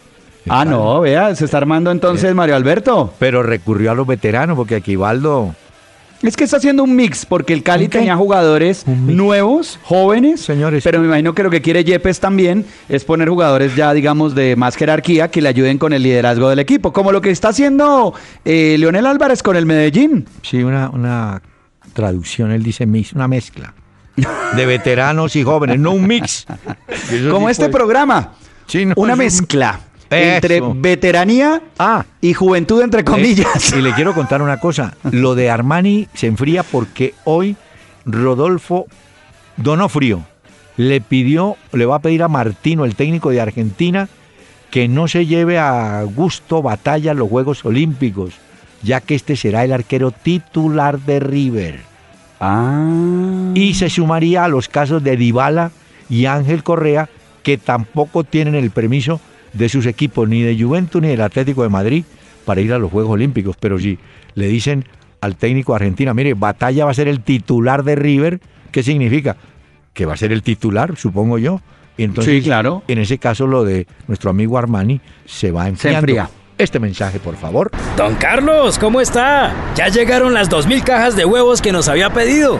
[0.48, 3.14] Ah, no, vea, se está armando entonces Mario Alberto.
[3.18, 5.54] Pero recurrió a los veteranos porque Aquivaldo.
[6.24, 10.82] Es que está haciendo un mix, porque el Cali tenía jugadores nuevos, jóvenes, Señores.
[10.82, 14.56] pero me imagino que lo que quiere Yepes también es poner jugadores ya, digamos, de
[14.56, 18.14] más jerarquía que le ayuden con el liderazgo del equipo, como lo que está haciendo
[18.44, 20.26] eh, Leonel Álvarez con el Medellín.
[20.42, 21.42] Sí, una, una
[21.92, 23.74] traducción, él dice mix, una mezcla.
[24.56, 26.46] De veteranos y jóvenes, no un mix.
[27.30, 28.32] Como sí este puede- programa,
[28.66, 29.78] Sí, no, una un- mezcla.
[30.10, 33.72] Entre veteranía Ah, y juventud, entre comillas.
[33.72, 34.94] Eh, y le quiero contar una cosa.
[35.10, 37.56] Lo de Armani se enfría porque hoy
[38.04, 38.86] Rodolfo
[39.56, 40.24] Donofrio
[40.76, 44.08] le pidió, le va a pedir a Martino, el técnico de Argentina,
[44.70, 48.34] que no se lleve a gusto batalla los Juegos Olímpicos,
[48.82, 51.80] ya que este será el arquero titular de River.
[52.40, 53.52] Ah.
[53.54, 55.70] Y se sumaría a los casos de Dybala
[56.10, 57.08] y Ángel Correa,
[57.42, 59.20] que tampoco tienen el permiso
[59.54, 62.04] de sus equipos, ni de Juventus ni del Atlético de Madrid,
[62.44, 63.56] para ir a los Juegos Olímpicos.
[63.58, 63.98] Pero si
[64.34, 64.84] le dicen
[65.20, 68.40] al técnico de Argentina, mire, Batalla va a ser el titular de River,
[68.70, 69.36] ¿qué significa?
[69.94, 71.60] Que va a ser el titular, supongo yo.
[71.96, 72.82] Y entonces, Sí, claro.
[72.88, 76.00] en ese caso, lo de nuestro amigo Armani se va enfriando.
[76.00, 76.28] enfría.
[76.58, 77.70] Este mensaje, por favor.
[77.96, 79.52] Don Carlos, ¿cómo está?
[79.76, 82.58] Ya llegaron las 2.000 cajas de huevos que nos había pedido.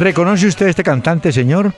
[0.00, 1.74] ¿Reconoce usted a este cantante, señor?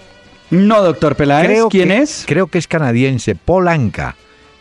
[0.50, 2.24] No, doctor Peláez, ¿quién que- es?
[2.26, 4.14] Creo que es canadiense, Paul Anka,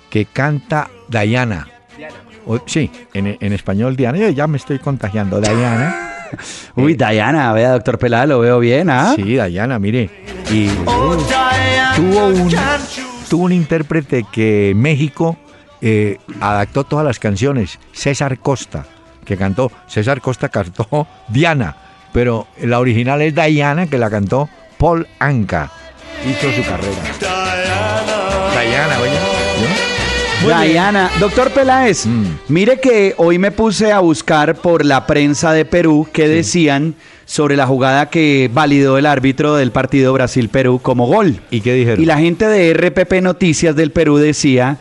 [0.10, 1.67] que canta Diana.
[2.47, 4.17] O- sí, en, en español Diana.
[4.17, 5.39] Yo ya me estoy contagiando.
[5.39, 6.08] Diana.
[6.76, 9.13] Uy, Diana, vea, doctor Peláez, lo veo bien, ¿ah?
[9.15, 10.10] Sí, Diana, mire.
[10.50, 12.50] Y Oh, Diana, tuvo un,
[13.30, 15.38] tuvo un intérprete que México
[15.82, 17.78] eh, adaptó todas las canciones.
[17.91, 18.86] César Costa,
[19.24, 19.71] que cantó.
[19.88, 21.76] César Costa cantó Diana,
[22.13, 25.71] pero la original es Diana, que la cantó Paul Anka.
[26.28, 26.91] Hizo su carrera.
[28.62, 28.97] Diana.
[30.63, 32.26] Diana, doctor Peláez, Mm.
[32.47, 36.95] mire que hoy me puse a buscar por la prensa de Perú qué decían
[37.26, 41.39] sobre la jugada que validó el árbitro del partido Brasil-Perú como gol.
[41.52, 42.02] ¿Y qué dijeron?
[42.02, 44.78] Y la gente de RPP Noticias del Perú decía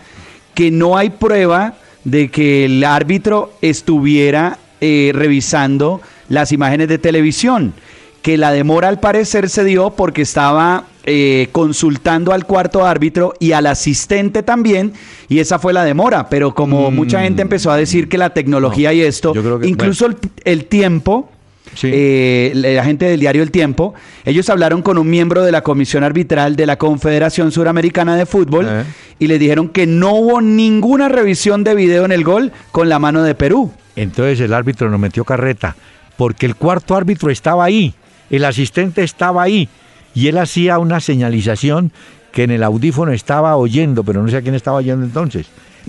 [0.55, 7.75] que no hay prueba de que el árbitro estuviera eh, revisando las imágenes de televisión,
[8.23, 13.53] que la demora al parecer se dio porque estaba eh, consultando al cuarto árbitro y
[13.53, 14.93] al asistente también,
[15.29, 18.91] y esa fue la demora, pero como mucha gente empezó a decir que la tecnología
[18.91, 18.93] Mm.
[18.93, 21.31] No, y esto, que- incluso el, el tiempo,
[21.75, 21.89] Sí.
[21.93, 26.03] eh, la gente del diario El Tiempo, ellos hablaron con un miembro de la Comisión
[26.03, 28.83] Arbitral de la Confederación Suramericana de Fútbol Eh.
[29.21, 32.99] y le dijeron que no hubo ninguna revisión de video en el gol con la
[32.99, 33.73] mano de Perú.
[33.95, 35.77] Entonces el árbitro nos metió carreta,
[36.21, 37.95] porque el cuarto árbitro estaba ahí,
[38.29, 39.71] el asistente estaba ahí,
[40.15, 41.93] y él hacía una señalización
[42.31, 45.47] que en el audífono estaba oyendo, pero no sé a quién estaba oyendo entonces.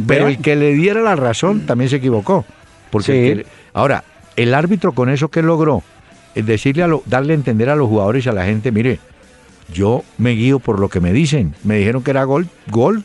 [0.08, 2.46] Pero el que le diera la razón también se equivocó.
[2.92, 3.28] Porque Sí.
[3.32, 4.06] el que- ahora,
[4.38, 5.84] el árbitro con eso que logró,
[6.34, 9.00] eh, decirle a lo, darle a entender a los jugadores y a la gente, mire,
[9.74, 11.56] yo me guío por lo que me dicen.
[11.66, 13.04] Me dijeron que era gol, gol.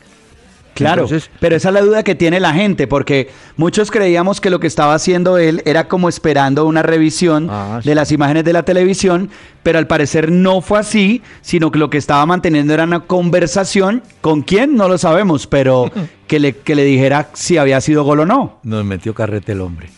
[0.77, 4.51] Claro, Entonces- pero esa es la duda que tiene la gente, porque muchos creíamos que
[4.51, 7.89] lo que estaba haciendo él era como esperando una revisión Ah, sí.
[7.89, 9.31] de las imágenes de la televisión,
[9.63, 14.03] pero al parecer no fue así, sino que lo que estaba manteniendo era una conversación
[14.21, 15.91] con quién, no lo sabemos, pero
[16.27, 19.61] que le, que le dijera si había sido gol o no, Nos metió carrete el
[19.61, 19.89] hombre.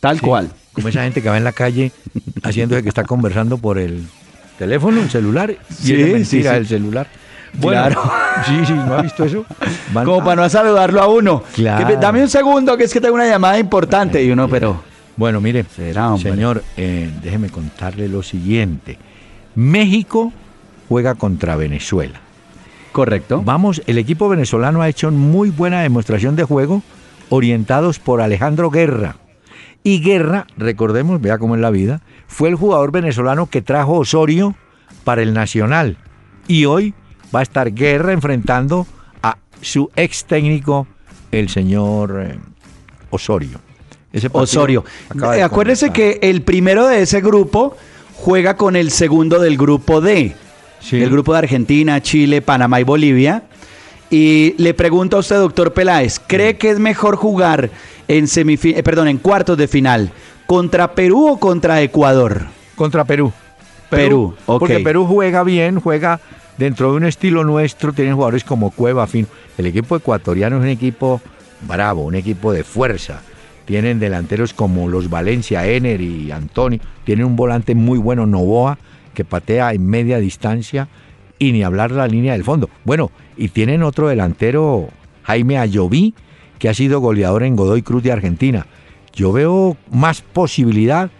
[0.00, 0.50] tal cual.
[0.72, 1.92] Como esa gente que va en la calle
[2.42, 4.06] haciéndose que está conversando por el
[4.58, 7.08] teléfono, el celular, y Sí, es mentira el celular.
[7.60, 8.02] Claro.
[8.46, 9.44] Sí, sí, ¿no ha visto eso?
[9.92, 11.44] Van- Como para no saludarlo a uno.
[11.54, 11.86] Claro.
[11.86, 14.82] Que, dame un segundo, que es que tengo una llamada importante, y uno, pero...
[15.16, 18.98] Bueno, mire, Será, señor, eh, déjeme contarle lo siguiente.
[19.54, 20.32] México
[20.88, 22.20] juega contra Venezuela.
[22.90, 23.42] Correcto.
[23.44, 26.82] Vamos, el equipo venezolano ha hecho muy buena demostración de juego,
[27.28, 29.16] orientados por Alejandro Guerra.
[29.84, 34.54] Y Guerra, recordemos, vea cómo es la vida, fue el jugador venezolano que trajo Osorio
[35.04, 35.96] para el Nacional.
[36.48, 36.94] Y hoy
[37.34, 38.86] va a estar Guerra enfrentando
[39.22, 40.86] a su ex técnico,
[41.30, 42.38] el señor eh,
[43.10, 43.60] Osorio.
[44.12, 44.84] Ese Osorio.
[45.34, 47.76] Eh, Acuérdese que el primero de ese grupo
[48.14, 50.36] juega con el segundo del grupo D.
[50.80, 51.00] Sí.
[51.00, 53.44] El grupo de Argentina, Chile, Panamá y Bolivia.
[54.10, 57.70] Y le pregunto a usted, doctor Peláez, ¿cree que es mejor jugar
[58.08, 60.12] en eh, perdón, en cuartos de final
[60.46, 62.42] contra Perú o contra Ecuador?
[62.74, 63.32] Contra Perú.
[63.88, 64.58] Perú, ok.
[64.58, 66.20] Porque Perú juega bien, juega
[66.62, 69.26] dentro de un estilo nuestro, tienen jugadores como Cueva, fin.
[69.58, 71.20] El equipo ecuatoriano es un equipo
[71.66, 73.20] bravo, un equipo de fuerza.
[73.64, 76.78] Tienen delanteros como los Valencia, Ener y Antonio.
[77.04, 78.78] Tienen un volante muy bueno, Novoa,
[79.12, 80.88] que patea en media distancia
[81.38, 82.70] y ni hablar la línea del fondo.
[82.84, 84.88] Bueno, y tienen otro delantero,
[85.24, 86.14] Jaime Ayoví,
[86.60, 88.66] que ha sido goleador en Godoy Cruz de Argentina.
[89.12, 91.10] Yo veo más posibilidad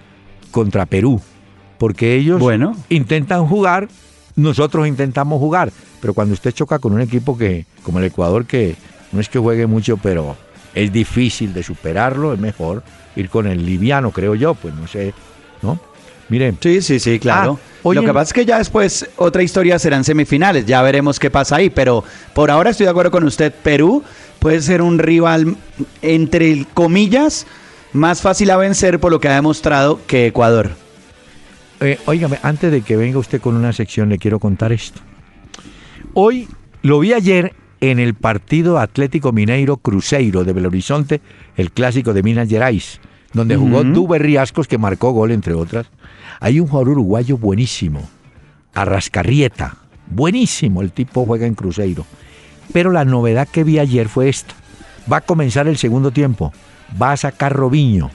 [0.53, 1.21] contra Perú,
[1.79, 2.77] porque ellos Bueno.
[2.89, 3.89] intentan jugar,
[4.37, 8.77] nosotros intentamos jugar, pero cuando usted choca con un equipo que, como el Ecuador, que
[9.13, 10.37] no es que juegue mucho, pero
[10.75, 12.83] es difícil de superarlo, es mejor
[13.17, 15.13] ir con el liviano, creo yo, pues no sé,
[15.61, 15.79] ¿no?
[16.29, 17.59] Miren, Sí, sí, sí, claro.
[17.61, 21.19] Ah, oye, Lo que pasa es que ya después otra historia serán semifinales, ya veremos
[21.19, 24.03] qué pasa ahí, pero por ahora estoy de acuerdo con usted, Perú
[24.39, 25.57] puede ser un rival
[26.01, 27.47] entre comillas
[27.93, 30.82] más fácil a vencer por lo que ha demostrado que Ecuador.
[31.83, 35.01] Eh, óigame, antes de que venga usted con una sección, le quiero contar esto.
[36.15, 36.49] Hoy
[36.83, 41.21] lo vi ayer en el partido Atlético Mineiro Cruzeiro de Belo Horizonte,
[41.57, 43.01] el clásico de Minas Gerais,
[43.33, 43.93] donde jugó Ujú.
[43.93, 45.87] Duber Riascos, que marcó gol, entre otras.
[46.39, 48.09] Hay un jugador uruguayo buenísimo,
[48.75, 49.77] Arrascarrieta.
[50.07, 52.07] Buenísimo, el tipo juega en Cruzeiro.
[52.73, 54.55] Pero la novedad que vi ayer fue esta.
[55.13, 56.53] Va a comenzar el segundo tiempo.
[57.01, 58.11] Va a sacar Robiño.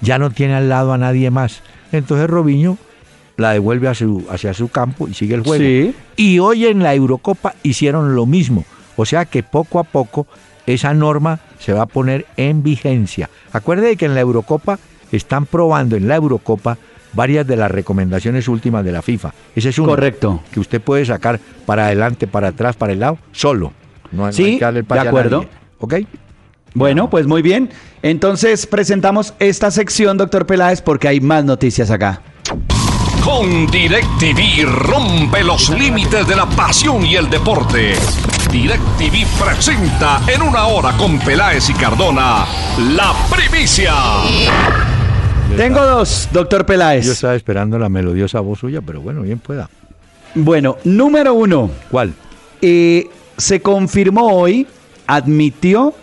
[0.00, 1.62] Ya no tiene al lado a nadie más.
[1.92, 2.78] Entonces Robiño
[3.42, 5.62] la devuelve a su- hacia su campo y sigue el juego.
[5.62, 5.94] Sí.
[6.16, 8.64] Y hoy en la Eurocopa hicieron lo mismo.
[8.96, 10.26] O sea que poco a poco
[10.66, 13.28] esa norma se va a poner en vigencia.
[13.52, 14.78] Acuerde que en la Eurocopa
[15.10, 16.78] están probando en la Eurocopa
[17.14, 19.34] varias de las recomendaciones últimas de la FIFA.
[19.54, 20.40] Ese es uno Correcto.
[20.50, 23.72] que usted puede sacar para adelante, para atrás, para el lado, solo.
[24.12, 25.46] No, no Sí, hay que darle el de acuerdo.
[25.78, 25.94] ¿Ok?
[26.74, 27.68] Bueno, pues muy bien.
[28.02, 32.22] Entonces presentamos esta sección, doctor Peláez, porque hay más noticias acá.
[33.24, 37.94] Con DirecTV rompe los límites de la pasión y el deporte.
[38.50, 42.44] DirecTV presenta en una hora con Peláez y Cardona
[42.96, 43.94] la primicia.
[45.56, 47.06] Tengo dos, doctor Peláez.
[47.06, 49.70] Yo estaba esperando la melodiosa voz suya, pero bueno, bien pueda.
[50.34, 51.70] Bueno, número uno.
[51.92, 52.14] ¿Cuál?
[52.60, 54.66] Eh, se confirmó hoy,
[55.06, 55.94] admitió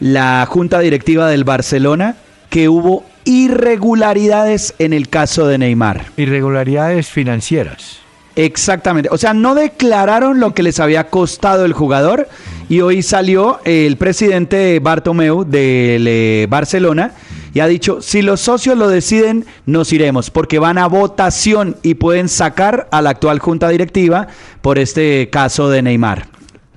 [0.00, 2.16] la junta directiva del Barcelona
[2.50, 6.06] que hubo irregularidades en el caso de Neymar.
[6.16, 7.98] Irregularidades financieras.
[8.36, 9.08] Exactamente.
[9.10, 12.28] O sea, no declararon lo que les había costado el jugador
[12.68, 17.12] y hoy salió el presidente Bartomeu del eh, Barcelona
[17.54, 21.94] y ha dicho, si los socios lo deciden, nos iremos porque van a votación y
[21.94, 24.28] pueden sacar a la actual junta directiva
[24.60, 26.26] por este caso de Neymar.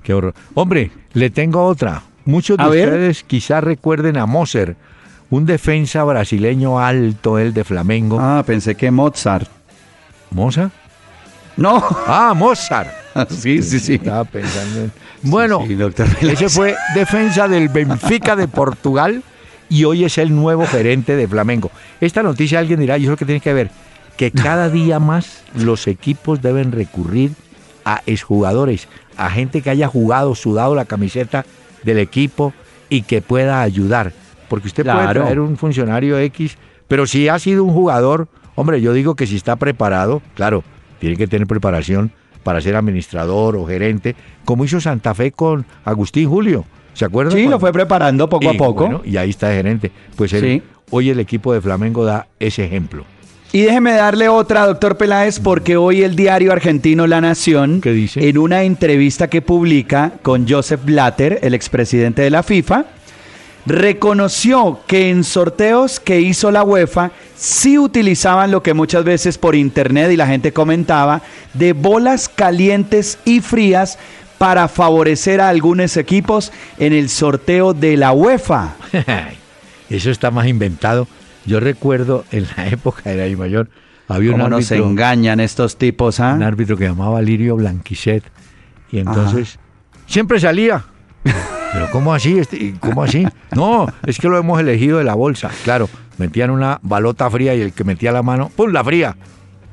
[0.02, 0.32] Qué horror.
[0.54, 2.02] Hombre, le tengo otra.
[2.24, 4.76] Muchos de A ustedes quizás recuerden a Moser,
[5.30, 8.18] un defensa brasileño alto, el de Flamengo.
[8.20, 9.48] Ah, pensé que Mozart.
[10.30, 10.72] ¿Mozart?
[11.56, 11.82] No.
[12.06, 12.90] Ah, Mozart.
[13.30, 13.94] sí, sí, sí.
[13.94, 14.92] Estaba pensando en...
[15.22, 15.78] Bueno, sí,
[16.22, 19.22] ese fue defensa del Benfica de Portugal
[19.68, 21.70] y hoy es el nuevo gerente de Flamengo.
[22.00, 23.70] Esta noticia alguien dirá, ¿y eso qué tiene que ver?
[24.16, 27.32] Que cada día más los equipos deben recurrir
[27.84, 31.44] a exjugadores, a gente que haya jugado, sudado la camiseta
[31.84, 32.52] del equipo
[32.88, 34.12] y que pueda ayudar.
[34.50, 38.92] Porque usted puede traer un funcionario X, pero si ha sido un jugador Hombre, yo
[38.92, 40.62] digo que si está preparado, claro,
[40.98, 42.10] tiene que tener preparación
[42.42, 46.66] para ser administrador o gerente, como hizo Santa Fe con Agustín Julio.
[46.92, 47.32] ¿Se acuerdan?
[47.32, 48.84] Sí, Cuando- lo fue preparando poco a poco.
[48.84, 49.92] bueno, y ahí está de gerente.
[50.16, 50.62] Pues él- Sí.
[50.90, 53.04] hoy el equipo de Flamengo da ese ejemplo.
[53.52, 58.28] Y déjeme darle otra, doctor Peláez, porque hoy el diario argentino La Nación, ¿Qué dice?
[58.28, 62.84] en una entrevista que publica con Joseph Blatter, el expresidente de la FIFA,
[63.66, 69.54] reconoció que en sorteos que hizo la UEFA sí utilizaban lo que muchas veces por
[69.54, 71.22] internet y la gente comentaba,
[71.54, 73.98] de bolas calientes y frías
[74.38, 78.74] para favorecer a algunos equipos en el sorteo de la UEFA.
[79.90, 81.06] Eso está más inventado.
[81.44, 83.68] Yo recuerdo en la época de la mayor
[84.08, 86.34] había un ¿Cómo nos árbitro, engañan estos tipos, ah?
[86.34, 88.24] un árbitro que llamaba Lirio Blanquicet
[88.90, 89.58] y entonces
[90.06, 90.84] siempre salía.
[91.22, 92.38] Pero ¿cómo así?
[92.38, 93.26] Este- ¿Cómo así?
[93.54, 95.50] No, es que lo hemos elegido de la bolsa.
[95.64, 98.70] Claro, metían una balota fría y el que metía la mano, ¡pum!
[98.72, 99.16] la fría.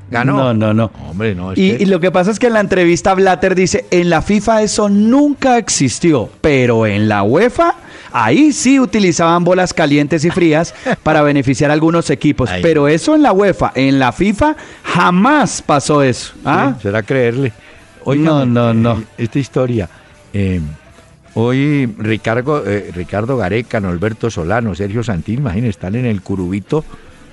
[0.09, 0.37] Ganó.
[0.37, 0.91] No, no, no.
[1.09, 1.51] Hombre, no.
[1.51, 4.09] es Y, que- y lo que pasa es que en la entrevista Blatter dice, en
[4.09, 7.73] la FIFA eso nunca existió, pero en la UEFA,
[8.13, 10.73] ahí sí utilizaban bolas calientes y frías
[11.03, 16.01] para beneficiar a algunos equipos, pero eso en la UEFA, en la FIFA jamás pasó
[16.03, 16.33] eso.
[16.45, 16.73] ¿ah?
[16.77, 17.51] Sí, será creerle.
[18.05, 18.99] No, no, no.
[18.99, 19.89] eh, Esta historia.
[20.33, 20.61] eh,
[21.39, 26.83] hoy Ricardo, eh, Ricardo Gareca, Norberto Solano, Sergio Santín, imagínense, están en el curubito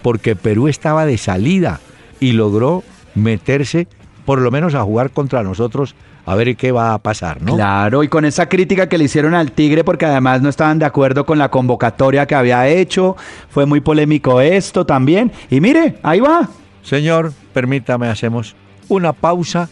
[0.03, 1.81] porque Perú estaba de salida
[2.21, 2.83] y logró
[3.15, 3.89] meterse
[4.27, 5.95] por lo menos a jugar contra nosotros
[6.27, 7.55] a ver qué va a pasar, ¿no?
[7.55, 10.85] Claro, y con esa crítica que le hicieron al Tigre porque además no estaban de
[10.85, 13.17] acuerdo con la convocatoria que había hecho,
[13.49, 15.33] fue muy polémico esto también.
[15.49, 16.49] Y mire, ahí va.
[16.83, 18.55] Señor, permítame, hacemos
[18.89, 19.69] una pausa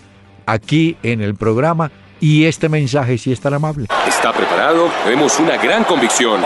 [0.47, 1.91] aquí en el programa
[2.23, 3.89] y este mensaje, si es tan amable.
[4.07, 4.89] ¿Está preparado?
[5.05, 6.41] Vemos una gran convicción.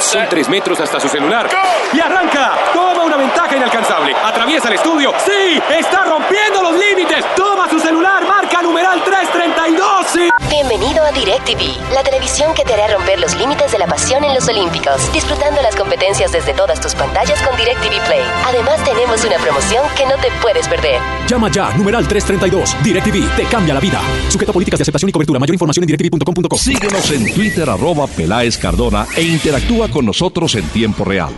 [0.00, 1.48] Son tres metros hasta su celular.
[1.92, 2.58] ¡Y arranca!
[2.74, 4.12] Toma una ventaja inalcanzable.
[4.24, 5.12] Atraviesa el estudio.
[5.24, 5.62] ¡Sí!
[5.78, 7.24] ¡Está rompiendo los límites!
[7.36, 8.26] Toma su celular.
[8.26, 10.06] Marca numeral 332.
[10.12, 10.28] ¡Sí!
[10.50, 14.34] Bienvenido a DirecTV, la televisión que te hará romper los límites de la pasión en
[14.34, 18.22] los Olímpicos, disfrutando las competencias desde todas tus pantallas con DirecTV Play.
[18.46, 21.00] Además tenemos una promoción que no te puedes perder.
[21.28, 22.82] Llama ya, numeral 332.
[22.82, 24.00] DirecTV te cambia la vida.
[24.28, 25.38] Sujeto a políticas de aceptación y cobertura.
[25.38, 26.56] Mayor información en directv.com.co.
[26.56, 31.32] Síguenos en Twitter arroba Peláez Cardona e interactúa con nosotros en tiempo real.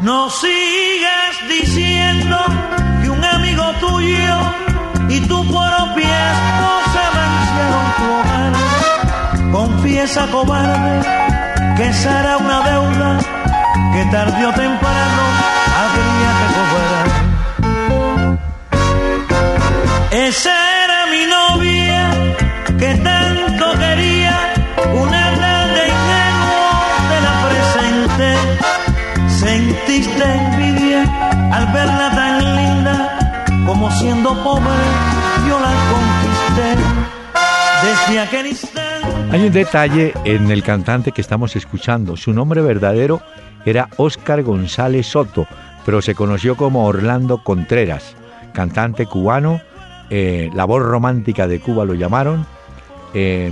[0.00, 2.36] No sigas diciendo
[3.02, 4.36] que un amigo tuyo
[5.08, 9.52] y tu propia esposa vencieron tu hogar.
[9.52, 11.06] Confiesa, cobarde,
[11.76, 13.18] que será una deuda
[13.92, 15.61] que tarde o temprano
[20.12, 20.54] Esa
[20.84, 22.10] era mi novia
[22.78, 24.52] que tanto quería,
[24.92, 26.74] una tarde ingenua
[27.08, 28.28] de la presente.
[29.26, 31.02] Sentiste envidia
[31.50, 34.84] al verla tan linda, como siendo pobre
[35.48, 36.76] yo la conquisté.
[37.82, 39.34] Desde aquel instante.
[39.34, 42.18] Hay un detalle en el cantante que estamos escuchando.
[42.18, 43.22] Su nombre verdadero
[43.64, 45.46] era Óscar González Soto,
[45.86, 48.14] pero se conoció como Orlando Contreras,
[48.52, 49.62] cantante cubano,
[50.14, 52.46] eh, la voz romántica de Cuba lo llamaron.
[53.14, 53.50] eh,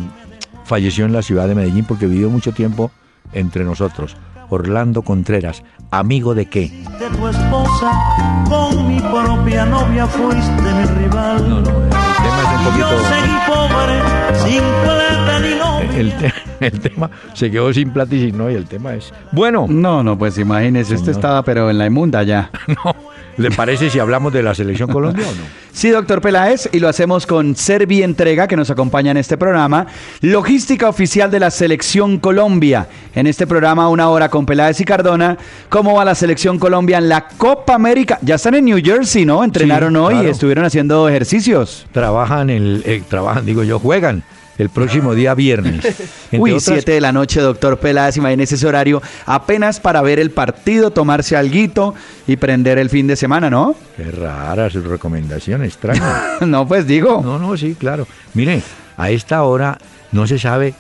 [0.65, 2.91] falleció en la ciudad de Medellín porque vivió mucho tiempo
[3.33, 4.17] entre nosotros.
[4.51, 6.69] Orlando Contreras, amigo de qué?
[6.99, 11.49] de tu esposa, con mi propia novia fuiste mi rival.
[11.49, 12.89] No, no, el tema es un yo poquito...
[13.09, 15.99] seguí pobre, sin plata ni novia.
[15.99, 19.13] El, te- el tema se quedó sin plata y sin no, y el tema es...
[19.33, 21.19] Bueno, No, no, pues imagínese, este Señor.
[21.19, 22.51] estaba pero en la inmunda ya.
[22.69, 22.95] no,
[23.41, 25.43] ¿le parece si hablamos de la selección Colombia o no?
[25.73, 29.87] Sí, doctor Peláez, y lo hacemos con Servi Entrega, que nos acompaña en este programa.
[30.21, 32.89] Logística oficial de la Selección Colombia.
[33.15, 35.39] En este programa, una hora con Peláez y Cardona.
[35.69, 38.19] ¿Cómo va la Selección Colombia en la Copa América?
[38.21, 39.45] Ya están en New Jersey, ¿no?
[39.45, 40.29] Entrenaron hoy claro.
[40.29, 41.87] y estuvieron haciendo ejercicios.
[41.93, 44.25] Trabajan, el, eh, trabajan, digo yo, juegan
[44.61, 45.85] el próximo día viernes.
[46.31, 50.19] Entre Uy, otras- 7 de la noche, doctor Peláez, imagínese ese horario apenas para ver
[50.21, 51.95] el partido, tomarse alguito
[52.27, 53.75] y prender el fin de semana, ¿no?
[53.97, 56.23] Qué rara su recomendación, extraña.
[56.47, 57.21] no, pues digo.
[57.25, 58.07] No, no, sí, claro.
[58.35, 58.63] Mire,
[58.97, 59.79] a esta hora
[60.13, 60.75] no se sabe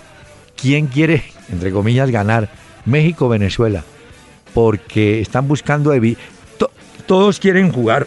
[0.60, 2.48] quién quiere, entre comillas, ganar.
[2.84, 3.84] México o Venezuela.
[4.54, 5.94] Porque están buscando...
[5.94, 6.16] evi-
[6.58, 6.70] to-
[7.06, 8.06] todos quieren jugar.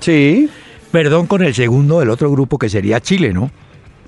[0.00, 0.48] Sí,
[0.90, 3.50] Perdón con el segundo del otro grupo que sería Chile, ¿no?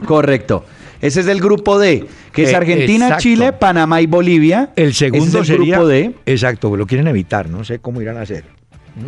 [0.06, 0.66] correcto.
[1.04, 3.22] Ese es del grupo D, que es Eh, Argentina, exacto.
[3.22, 4.70] Chile, Panamá y Bolivia.
[4.74, 5.76] El segundo es el sería...
[5.76, 6.14] grupo D.
[6.26, 8.44] Exacto, lo quieren evitar, no sé cómo irán a hacer.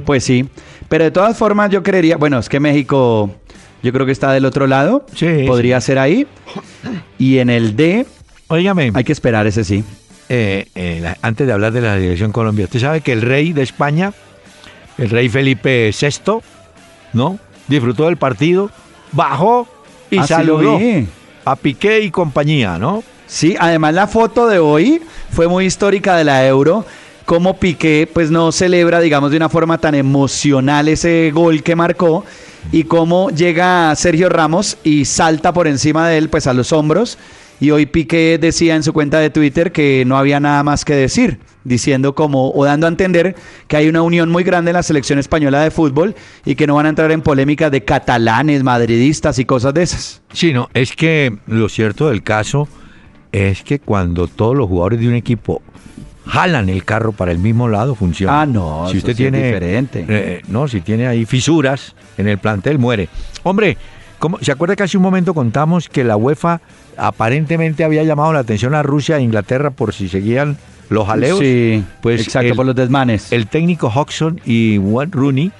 [0.05, 0.47] Pues sí,
[0.89, 3.31] pero de todas formas yo creería, bueno, es que México
[3.83, 6.27] yo creo que está del otro lado, Sí, podría ser ahí,
[7.19, 8.05] y en el D
[8.49, 9.83] Óigame, hay que esperar ese sí.
[10.29, 13.53] eh, eh, la- antes de hablar de la selección Colombia, usted sabe que el rey
[13.53, 14.13] de España,
[14.99, 16.41] el rey Felipe VI,
[17.13, 17.39] ¿no?
[17.69, 18.71] Disfrutó del partido,
[19.13, 19.67] bajó
[20.11, 21.07] y Ah, saludó vi.
[21.47, 23.05] A Piqué y compañía, ¿no?
[23.29, 26.85] Sí, además la foto de hoy fue muy histórica de la Euro.
[27.25, 32.25] Como Piqué pues no celebra, digamos, de una forma tan emocional ese gol que marcó
[32.73, 37.17] y cómo llega Sergio Ramos y salta por encima de él pues a los hombros
[37.61, 40.95] y hoy Piqué decía en su cuenta de Twitter que no había nada más que
[40.95, 43.35] decir, diciendo como o dando a entender
[43.67, 46.75] que hay una unión muy grande en la selección española de fútbol y que no
[46.75, 50.23] van a entrar en polémicas de catalanes, madridistas y cosas de esas.
[50.33, 52.69] Sí, no, es que lo cierto del caso
[53.33, 55.63] es que cuando todos los jugadores de un equipo
[56.27, 58.41] jalan el carro para el mismo lado, funciona.
[58.43, 60.05] Ah, no, si eso usted sí es tiene diferente.
[60.09, 63.09] eh, no, si tiene ahí fisuras en el plantel, muere.
[63.45, 63.77] Hombre,
[64.19, 66.61] ¿cómo- ¿se acuerda que hace un momento contamos que la UEFA
[66.97, 70.57] aparentemente había llamado la atención a Rusia e Inglaterra por si seguían
[70.89, 71.39] los jaleos?
[71.39, 73.33] Sí, pues exacto, el- por los desmanes.
[73.33, 75.53] El técnico Hodgson y Wayne Rooney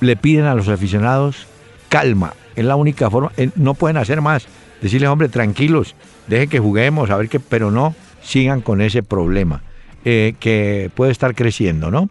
[0.00, 1.46] le piden a los aficionados
[1.88, 2.34] calma.
[2.56, 3.32] Es la única forma.
[3.36, 4.46] eh, No pueden hacer más.
[4.80, 5.94] Decirles, hombre, tranquilos,
[6.26, 9.62] dejen que juguemos, a ver qué, pero no sigan con ese problema
[10.04, 12.08] eh, que puede estar creciendo, ¿no?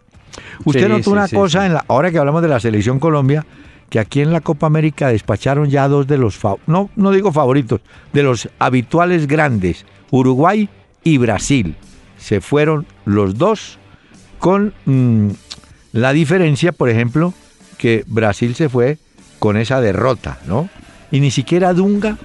[0.64, 3.00] Usted Sí, notó sí, una sí, cosa, en la, ahora que hablamos de la selección
[3.00, 3.44] Colombia,
[3.90, 7.80] que aquí en la Copa América despacharon ya dos de los, no, no digo favoritos,
[8.12, 10.68] de los habituales grandes, Uruguay
[11.02, 11.74] y Brasil.
[12.16, 13.78] Se fueron los dos
[14.38, 15.30] con mm,
[15.92, 17.34] la diferencia, por ejemplo,
[17.78, 18.98] que Brasil se fue
[19.40, 20.68] con esa derrota, ¿no?
[21.10, 22.16] Y ni siquiera Dunga,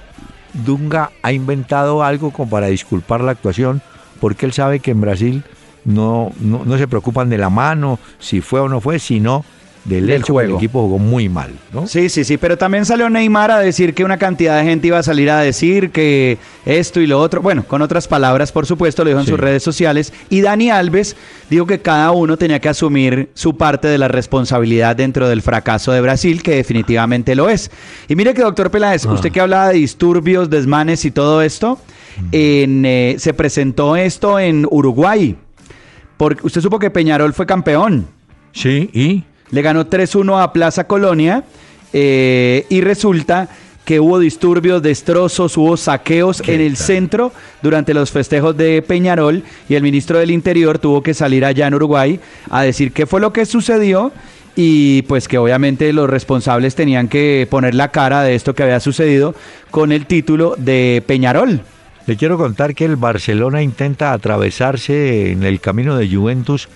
[0.52, 3.82] Dunga ha inventado algo como para disculpar la actuación,
[4.20, 5.42] porque él sabe que en Brasil
[5.84, 9.44] no, no, no se preocupan de la mano, si fue o no fue, sino
[9.88, 10.50] del, juego.
[10.52, 11.86] el equipo jugó muy mal, ¿no?
[11.86, 14.98] Sí, sí, sí, pero también salió Neymar a decir que una cantidad de gente iba
[14.98, 19.04] a salir a decir que esto y lo otro, bueno, con otras palabras, por supuesto,
[19.04, 19.30] lo dijo en Sí.
[19.30, 21.16] sus redes sociales, y Dani Alves
[21.48, 25.92] dijo que cada uno tenía que asumir su parte de la responsabilidad dentro del fracaso
[25.92, 27.70] de Brasil, que definitivamente lo es.
[28.08, 29.12] Y mire que, doctor Peláez, Ah.
[29.12, 31.78] usted que hablaba de disturbios, desmanes y todo esto,
[32.32, 35.36] en, eh, se presentó esto en Uruguay,
[36.16, 38.06] porque usted supo que Peñarol fue campeón.
[38.52, 41.44] Sí, y Le ganó 3-1 a Plaza Colonia
[41.92, 43.48] eh, y resulta
[43.84, 47.32] que hubo disturbios, destrozos, hubo saqueos en el centro
[47.62, 51.74] durante los festejos de Peñarol y el ministro del Interior tuvo que salir allá en
[51.74, 52.18] Uruguay
[52.50, 54.12] a decir qué fue lo que sucedió
[54.56, 58.80] y pues que obviamente los responsables tenían que poner la cara de esto que había
[58.80, 59.36] sucedido
[59.70, 61.60] con el título de Peñarol.
[62.06, 66.68] Le quiero contar que el Barcelona intenta atravesarse en el camino de Juventus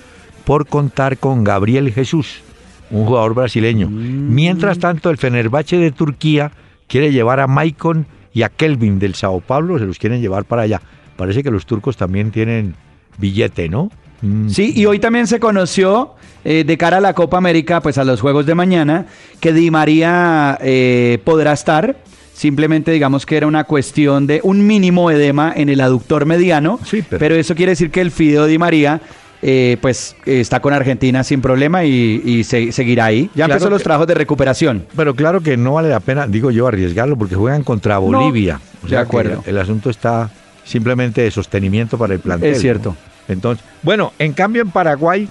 [0.45, 2.43] por contar con Gabriel Jesús,
[2.91, 3.89] un jugador brasileño.
[3.89, 6.53] Mientras tanto, el Fenerbahce de Turquía
[6.87, 10.63] quiere llevar a Maicon y a Kelvin del Sao Paulo, se los quieren llevar para
[10.63, 10.81] allá.
[11.17, 12.75] Parece que los turcos también tienen
[13.19, 13.91] billete, ¿no?
[14.23, 14.49] Mm.
[14.49, 16.15] Sí, y hoy también se conoció
[16.45, 19.07] eh, de cara a la Copa América, pues a los Juegos de mañana,
[19.41, 21.97] que Di María eh, podrá estar.
[22.33, 26.81] Simplemente digamos que era una cuestión de un mínimo edema en el aductor mediano,
[27.11, 27.35] pero...
[27.35, 29.03] eso quiere decir que el Fideo Di María
[29.43, 33.25] eh, pues eh, está con Argentina sin problema y, y se- seguirá ahí.
[33.35, 34.87] Ya Claro empezó los trabajos de recuperación.
[34.97, 38.61] Pero claro que no vale la pena, digo yo, arriesgarlo porque juegan contra Bolivia.
[38.83, 39.43] O de sea que acuerdo.
[39.47, 40.31] El, asunto está
[40.65, 42.53] simplemente de sostenimiento para el plantel.
[42.53, 42.91] Es cierto.
[42.91, 43.33] ¿no?
[43.33, 45.29] Entonces, bueno, en cambio en Paraguay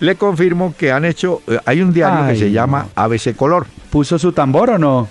[0.00, 3.66] le confirmo que han hecho, eh, hay un diario Ay, que se llama ABC Color.
[3.90, 5.08] ¿Puso su tambor o no?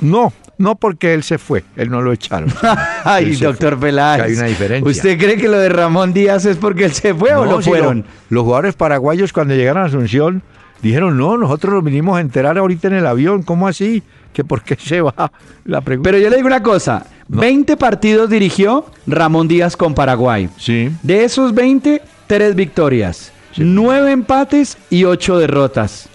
[0.00, 2.52] No, no porque él se fue, él no lo echaron.
[3.04, 3.78] Ay, doctor.
[3.80, 4.22] Peláez.
[4.22, 4.88] Hay una diferencia.
[4.90, 7.62] ¿Usted cree que lo de Ramón Díaz es porque él se fue o No, lo
[7.62, 7.98] si fueron?
[8.28, 10.42] lo- los jugadores paraguayos cuando llegaron a Asunción
[10.82, 14.02] dijeron, no, nosotros nos vinimos a enterar ahorita en el avión, ¿cómo así?
[14.32, 15.32] ¿Que por qué se va?
[15.64, 16.08] La pregunta.
[16.10, 20.48] Pero yo le digo una cosa, 20 partidos dirigió Ramón Díaz con Paraguay.
[20.56, 20.90] Sí.
[21.02, 26.08] De esos 20, tres victorias, nueve empates y ocho derrotas.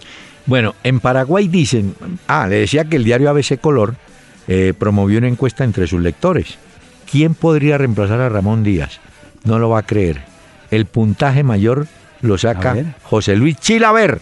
[0.46, 1.96] Bueno, en Paraguay dicen,
[2.28, 3.96] ah, le decía que el diario ABC Color
[4.48, 6.58] eh, promovió una encuesta entre sus lectores.
[7.10, 9.00] ¿Quién podría reemplazar a Ramón Díaz?
[9.44, 10.22] No lo va a creer.
[10.72, 11.88] El puntaje mayor
[12.22, 12.76] lo saca.
[13.04, 14.20] José Luis Chilaver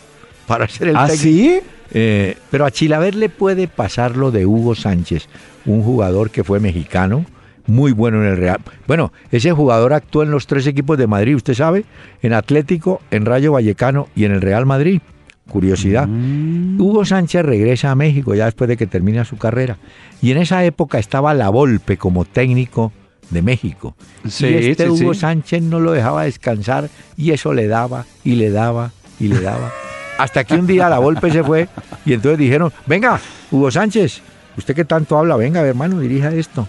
[0.47, 1.23] para ser el ¿Ah, técnico.
[1.23, 1.59] sí?
[1.95, 5.27] Eh, pero a Chilaver le puede pasar lo de Hugo Sánchez,
[5.65, 7.25] un jugador que fue mexicano,
[7.67, 8.59] muy bueno en el Real.
[8.87, 11.85] Bueno, ese jugador actuó en los tres equipos de Madrid, usted sabe,
[12.21, 15.01] en Atlético, en Rayo Vallecano y en el Real Madrid.
[15.49, 16.07] Curiosidad.
[16.07, 16.79] Mm.
[16.79, 19.77] Hugo Sánchez regresa a México ya después de que termina su carrera.
[20.21, 22.91] Y en esa época estaba La Volpe como técnico
[23.29, 23.95] de México.
[24.27, 25.21] Sí, y este sí, Hugo sí.
[25.21, 29.71] Sánchez no lo dejaba descansar y eso le daba y le daba y le daba.
[30.17, 31.67] Hasta que un día la Volpe se fue
[32.05, 33.19] y entonces dijeron, venga,
[33.51, 34.21] Hugo Sánchez,
[34.57, 36.67] usted que tanto habla, venga, hermano, dirija esto.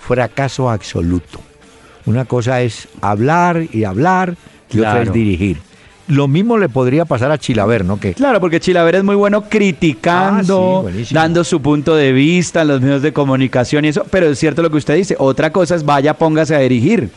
[0.00, 1.40] Fracaso absoluto.
[2.06, 4.36] Una cosa es hablar y hablar
[4.70, 5.58] y otra es dirigir.
[6.08, 7.98] Lo mismo le podría pasar a Chilaver, ¿no?
[7.98, 12.62] Que Claro, porque Chilaver es muy bueno criticando, Ah, sí, dando su punto de vista
[12.62, 15.16] en los medios de comunicación y eso, pero es cierto lo que usted dice.
[15.18, 17.10] Otra cosa es vaya, póngase a dirigir.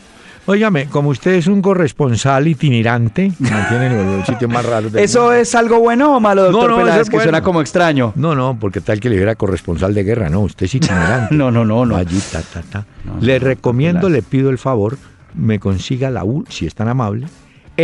[0.46, 5.54] Óigame, como usted es un corresponsal itinerante, los, los sitios más raros del ¿Eso es
[5.54, 7.02] algo bueno o malo, doctor No, no, Peláez?
[7.02, 7.24] es que bueno.
[7.24, 8.12] suena como extraño.
[8.16, 11.34] No, no, porque tal que le diera corresponsal de guerra, no, usted es itinerante.
[11.36, 11.94] No, no, no, no.
[11.94, 12.86] Allí, ta, ta, ta.
[13.20, 14.96] le recomiendo, le pido el favor,
[15.34, 17.26] me consiga la, ul- si es tan amable,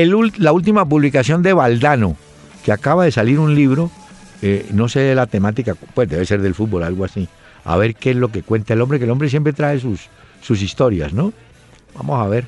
[0.02, 2.16] el la última publicación de Valdano,
[2.64, 3.90] que acaba de salir un libro,
[4.42, 7.28] eh, no sé de la temática, pues debe ser del fútbol, algo así.
[7.64, 10.08] A ver qué es lo que cuenta el hombre, que el hombre siempre trae sus,
[10.40, 11.32] sus historias, ¿no?
[11.94, 12.46] Vamos a ver,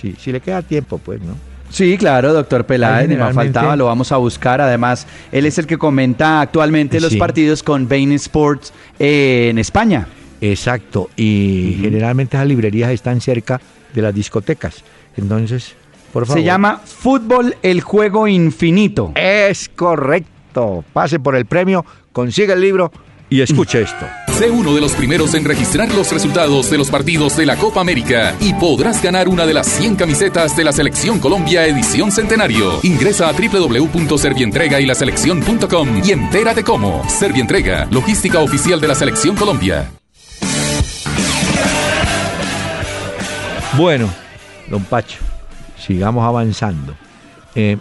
[0.00, 1.34] si, si le queda tiempo, pues, ¿no?
[1.68, 4.60] Sí, claro, doctor Peláez, ni más faltaba, lo vamos a buscar.
[4.60, 10.06] Además, él es el que comenta actualmente los partidos con Bain Sports eh, en España.
[10.40, 13.60] Exacto, y generalmente esas librerías están cerca
[13.94, 14.84] de las discotecas.
[15.16, 15.74] Entonces,
[16.12, 16.40] por favor.
[16.40, 19.12] Se llama Fútbol el Juego Infinito.
[19.14, 20.84] Es correcto.
[20.92, 22.90] Pase por el premio, consiga el libro
[23.28, 24.06] y escuche esto.
[24.38, 27.80] Sé uno de los primeros en registrar los resultados de los partidos de la Copa
[27.80, 32.78] América y podrás ganar una de las 100 camisetas de la Selección Colombia Edición Centenario.
[32.82, 37.02] Ingresa a www.servientrega y laselección.com y entérate cómo.
[37.08, 39.90] Servientrega, logística oficial de la Selección Colombia.
[43.76, 44.08] Bueno,
[44.70, 45.18] don Pacho,
[45.78, 46.94] sigamos avanzando.
[47.54, 47.76] Eh,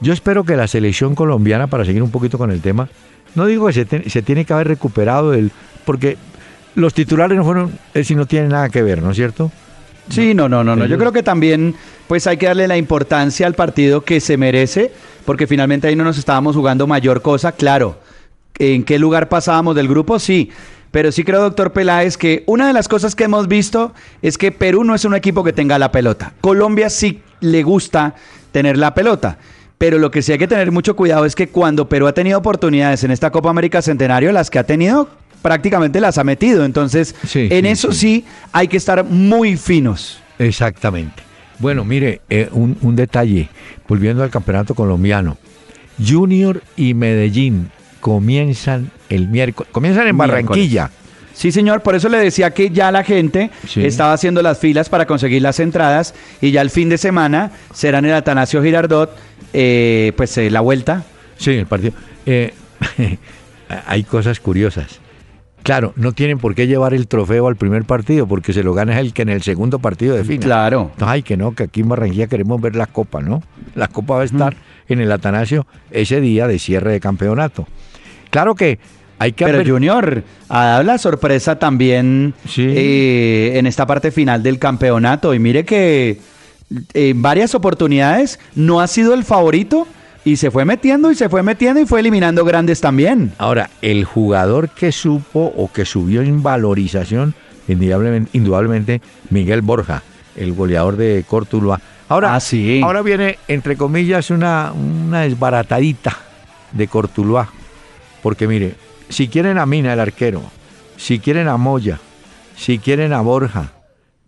[0.00, 2.88] yo espero que la selección colombiana, para seguir un poquito con el tema,
[3.34, 5.50] no digo que se, te- se tiene que haber recuperado el.
[5.84, 6.16] porque
[6.74, 7.72] los titulares no fueron.
[7.94, 9.50] Es si no tienen nada que ver, ¿no es cierto?
[10.10, 10.84] Sí, no, no, no, no.
[10.86, 11.74] Yo creo que también
[12.06, 14.92] pues hay que darle la importancia al partido que se merece,
[15.24, 17.98] porque finalmente ahí no nos estábamos jugando mayor cosa, claro.
[18.58, 20.18] ¿En qué lugar pasábamos del grupo?
[20.18, 20.50] Sí.
[20.94, 23.92] Pero sí creo, doctor Peláez, que una de las cosas que hemos visto
[24.22, 26.34] es que Perú no es un equipo que tenga la pelota.
[26.40, 28.14] Colombia sí le gusta
[28.52, 29.36] tener la pelota.
[29.76, 32.38] Pero lo que sí hay que tener mucho cuidado es que cuando Perú ha tenido
[32.38, 35.08] oportunidades en esta Copa América Centenario, las que ha tenido
[35.42, 36.64] prácticamente las ha metido.
[36.64, 40.20] Entonces, Sí, en sí, eso sí hay que estar muy finos.
[40.38, 41.24] Exactamente.
[41.58, 43.48] Bueno, mire, eh, un, un detalle,
[43.88, 45.38] volviendo al campeonato colombiano.
[45.98, 50.90] Junior y Medellín comienzan el miércoles, comienzan en Barranquilla.
[51.32, 53.84] Sí, señor, por eso le decía que ya la gente Sí.
[53.84, 57.98] estaba haciendo las filas para conseguir las entradas y ya el fin de semana será
[57.98, 59.10] en el Atanasio Girardot,
[59.52, 61.02] eh, pues eh, la vuelta.
[61.36, 61.92] Sí, el partido.
[62.24, 62.54] Eh,
[63.86, 65.00] hay cosas curiosas.
[65.64, 69.00] Claro, no tienen por qué llevar el trofeo al primer partido, porque se lo gana
[69.00, 70.44] el que en el segundo partido define.
[70.44, 70.90] Claro.
[70.92, 73.42] Entonces, ay, que no, que aquí en Barranquilla queremos ver la copa, ¿no?
[73.74, 74.54] La copa va a estar
[74.88, 77.66] en el Atanasio ese día de cierre de campeonato.
[78.28, 78.78] Claro que
[79.18, 84.58] hay que Pero Junior ha dado la sorpresa también eh, en esta parte final del
[84.58, 86.18] campeonato y mire que
[86.94, 89.86] en varias oportunidades no ha sido el favorito
[90.24, 93.32] y se fue metiendo y se fue metiendo y fue eliminando grandes también.
[93.38, 97.34] Ahora, el jugador que supo o que subió en valorización,
[97.68, 99.00] indudablemente, indudablemente
[99.30, 100.02] Miguel Borja,
[100.34, 101.80] el goleador de Cortuluá.
[102.08, 102.80] Ahora, Ah, sí.
[102.82, 106.16] ahora viene, entre comillas, una, una desbaratadita
[106.72, 107.48] de Cortuluá.
[108.22, 108.74] Porque mire,
[109.14, 110.42] si quieren a Mina, el arquero,
[110.96, 111.98] si quieren a Moya,
[112.56, 113.72] si quieren a Borja,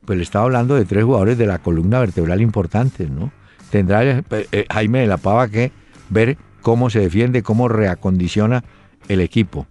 [0.05, 3.33] pues le estaba hablando de tres jugadores de la columna vertebral importantes, ¿no?
[3.71, 4.23] Tendrá eh,
[4.53, 5.73] eh, Jaime de la Pava que
[6.09, 8.63] ver cómo se defiende, cómo reacondiciona
[9.09, 9.67] el equipo.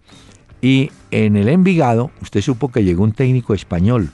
[0.61, 4.09] Y en el Envigado, usted supo que llegó un técnico español,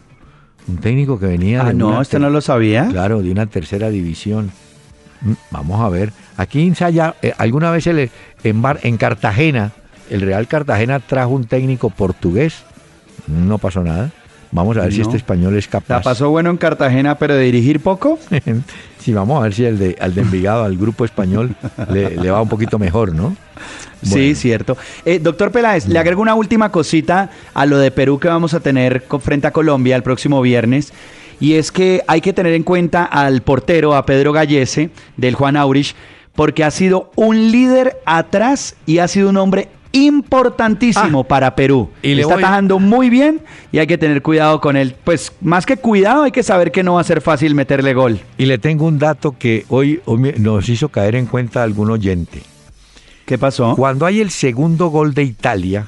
[0.68, 2.88] un técnico que venía Ah, de no, este ter- no lo sabía.
[2.89, 4.52] Claro, de una tercera división.
[5.22, 6.14] Mm, Vamos a ver.
[6.38, 8.12] Aquí ensaya, eh, alguna vez el-
[8.43, 9.72] en, Bar- en Cartagena,
[10.12, 12.64] el Real Cartagena trajo un técnico portugués.
[13.28, 14.12] No pasó nada.
[14.51, 16.03] Vamos a ver si este español es La capaz.
[16.03, 18.20] pasó bueno en Cartagena, pero de dirigir poco.
[18.99, 21.55] sí, vamos a ver si el de, al de Envigado, al grupo español,
[21.89, 23.36] le, le va un poquito mejor, ¿no?
[24.01, 24.78] Sí, cierto.
[25.05, 28.59] Eh, doctor Peláez, le agrego una última cosita a lo de Perú que vamos a
[28.59, 30.91] tener frente a Colombia el próximo viernes.
[31.39, 35.55] Y es que hay que tener en cuenta al portero, a Pedro Gallese, del Juan
[35.55, 35.95] Aurich,
[36.36, 41.89] porque ha sido un líder atrás y ha sido un hombre importantísimo para Perú.
[41.94, 42.00] Ah.
[42.02, 44.96] y le Está voy- atajando muy bien y hay que tener cuidado con él.
[45.04, 48.20] Pues más que cuidado, hay que saber que no va a ser fácil meterle gol.
[48.38, 50.02] Y le tengo un dato que hoy,
[50.38, 52.42] nos hizo caer en cuenta algún oyente.
[53.26, 53.76] ¿Qué pasó?
[53.76, 55.86] Cuando hay el segundo gol de Italia,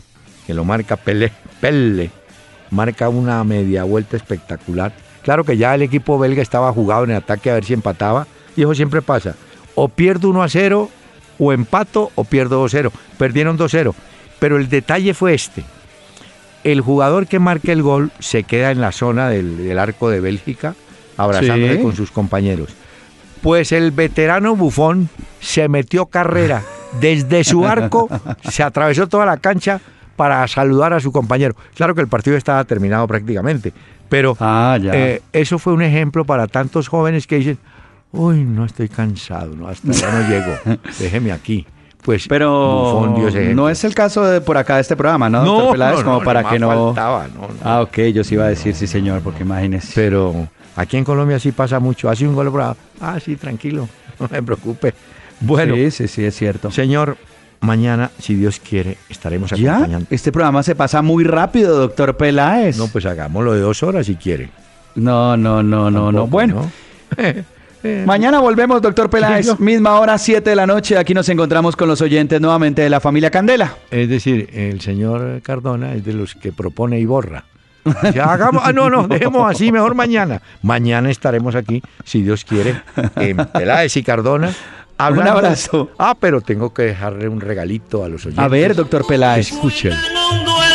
[0.47, 2.09] que lo marca Pele, Pelle,
[2.71, 4.93] marca una media vuelta espectacular.
[5.23, 8.27] Claro que ya el equipo belga estaba jugado en el ataque a ver si empataba,
[8.55, 9.35] y eso siempre pasa.
[9.75, 10.89] O pierdo 1 a 0,
[11.39, 12.91] o empato, o pierdo 2 a 0.
[13.17, 13.95] Perdieron 2 a 0.
[14.39, 15.63] Pero el detalle fue este.
[16.63, 20.19] El jugador que marca el gol se queda en la zona del, del arco de
[20.21, 20.75] Bélgica,
[21.17, 21.81] abrazándose Sí.
[21.81, 22.69] con sus compañeros.
[23.41, 25.09] Pues el veterano bufón
[25.41, 26.63] se metió carrera
[27.01, 28.07] desde su arco,
[28.49, 29.81] se atravesó toda la cancha
[30.15, 31.55] para saludar a su compañero.
[31.75, 33.73] Claro que el partido estaba terminado prácticamente,
[34.07, 34.93] pero Ah, ya.
[34.93, 37.57] eh, eso fue un ejemplo para tantos jóvenes que dicen,
[38.13, 41.65] uy, no estoy cansado, no, hasta ya no llego, déjeme aquí.
[42.01, 43.15] Pues Pero
[43.55, 45.97] no es el caso de por acá de este programa, ¿no, No, doctor Peláez?
[45.99, 46.67] no, como no, para que no...
[46.67, 47.53] faltaba, no, no.
[47.63, 49.93] Ah, ok, yo sí iba a decir sí, señor, porque imagínese.
[49.95, 52.09] Pero aquí en Colombia sí pasa mucho.
[52.09, 52.75] Hace un gol bravo.
[52.99, 53.87] Ah, sí, tranquilo.
[54.19, 54.93] No me preocupe.
[55.39, 56.69] Bueno, Sí, sí, sí, es cierto.
[56.71, 57.15] señor,
[57.61, 59.75] mañana, si Dios quiere, estaremos ¿Ya?
[59.75, 60.07] acompañando.
[60.09, 62.77] Este programa se pasa muy rápido, doctor Peláez.
[62.77, 64.49] No, pues hagámoslo de dos horas si quiere.
[64.95, 66.27] No, no, no, no, no.
[66.27, 66.69] Bueno,
[67.17, 67.23] ¿no?
[68.05, 69.59] mañana volvemos, doctor Peláez.
[69.59, 70.97] Misma hora, 7 de la noche.
[70.97, 73.75] Aquí nos encontramos con los oyentes nuevamente de la familia Candela.
[73.91, 77.45] Es decir, el señor Cardona es de los que propone y borra.
[78.13, 80.41] Ya hagamos, ah, no, no, dejemos así, mejor mañana.
[80.61, 82.81] Mañana estaremos aquí, si Dios quiere,
[83.17, 84.51] en Peláez y Cardona.
[84.97, 85.89] hablando- abrazo.
[85.97, 88.43] Ah, pero tengo que dejarle un regalito a los oyentes.
[88.43, 89.51] A ver, doctor Peláez.
[89.51, 89.91] Escuchen.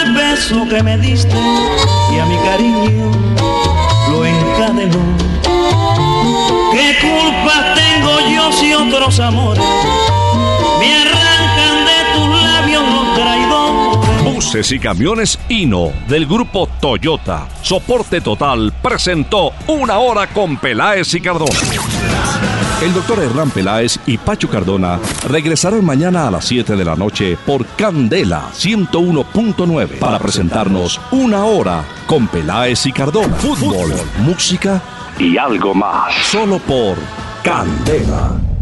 [0.05, 3.11] el beso que me diste y a mi cariño
[4.11, 5.48] lo encadenó.
[8.09, 9.65] ¿Qué culpa tengo yo si otros amores
[10.81, 11.99] me arrancan de?
[14.25, 17.49] Buses y camiones Hino del grupo Toyota.
[17.63, 21.59] Soporte total presentó una hora con Peláez y Cardona.
[22.81, 27.37] El doctor Hernán Peláez y Pacho Cardona regresarán mañana a las 7 de la noche
[27.45, 33.35] por Candela 101.9 para presentarnos una hora con Peláez y Cardona.
[33.37, 34.81] Fútbol, música
[35.19, 36.15] y algo más.
[36.31, 36.97] Solo por
[37.49, 38.58] Candela.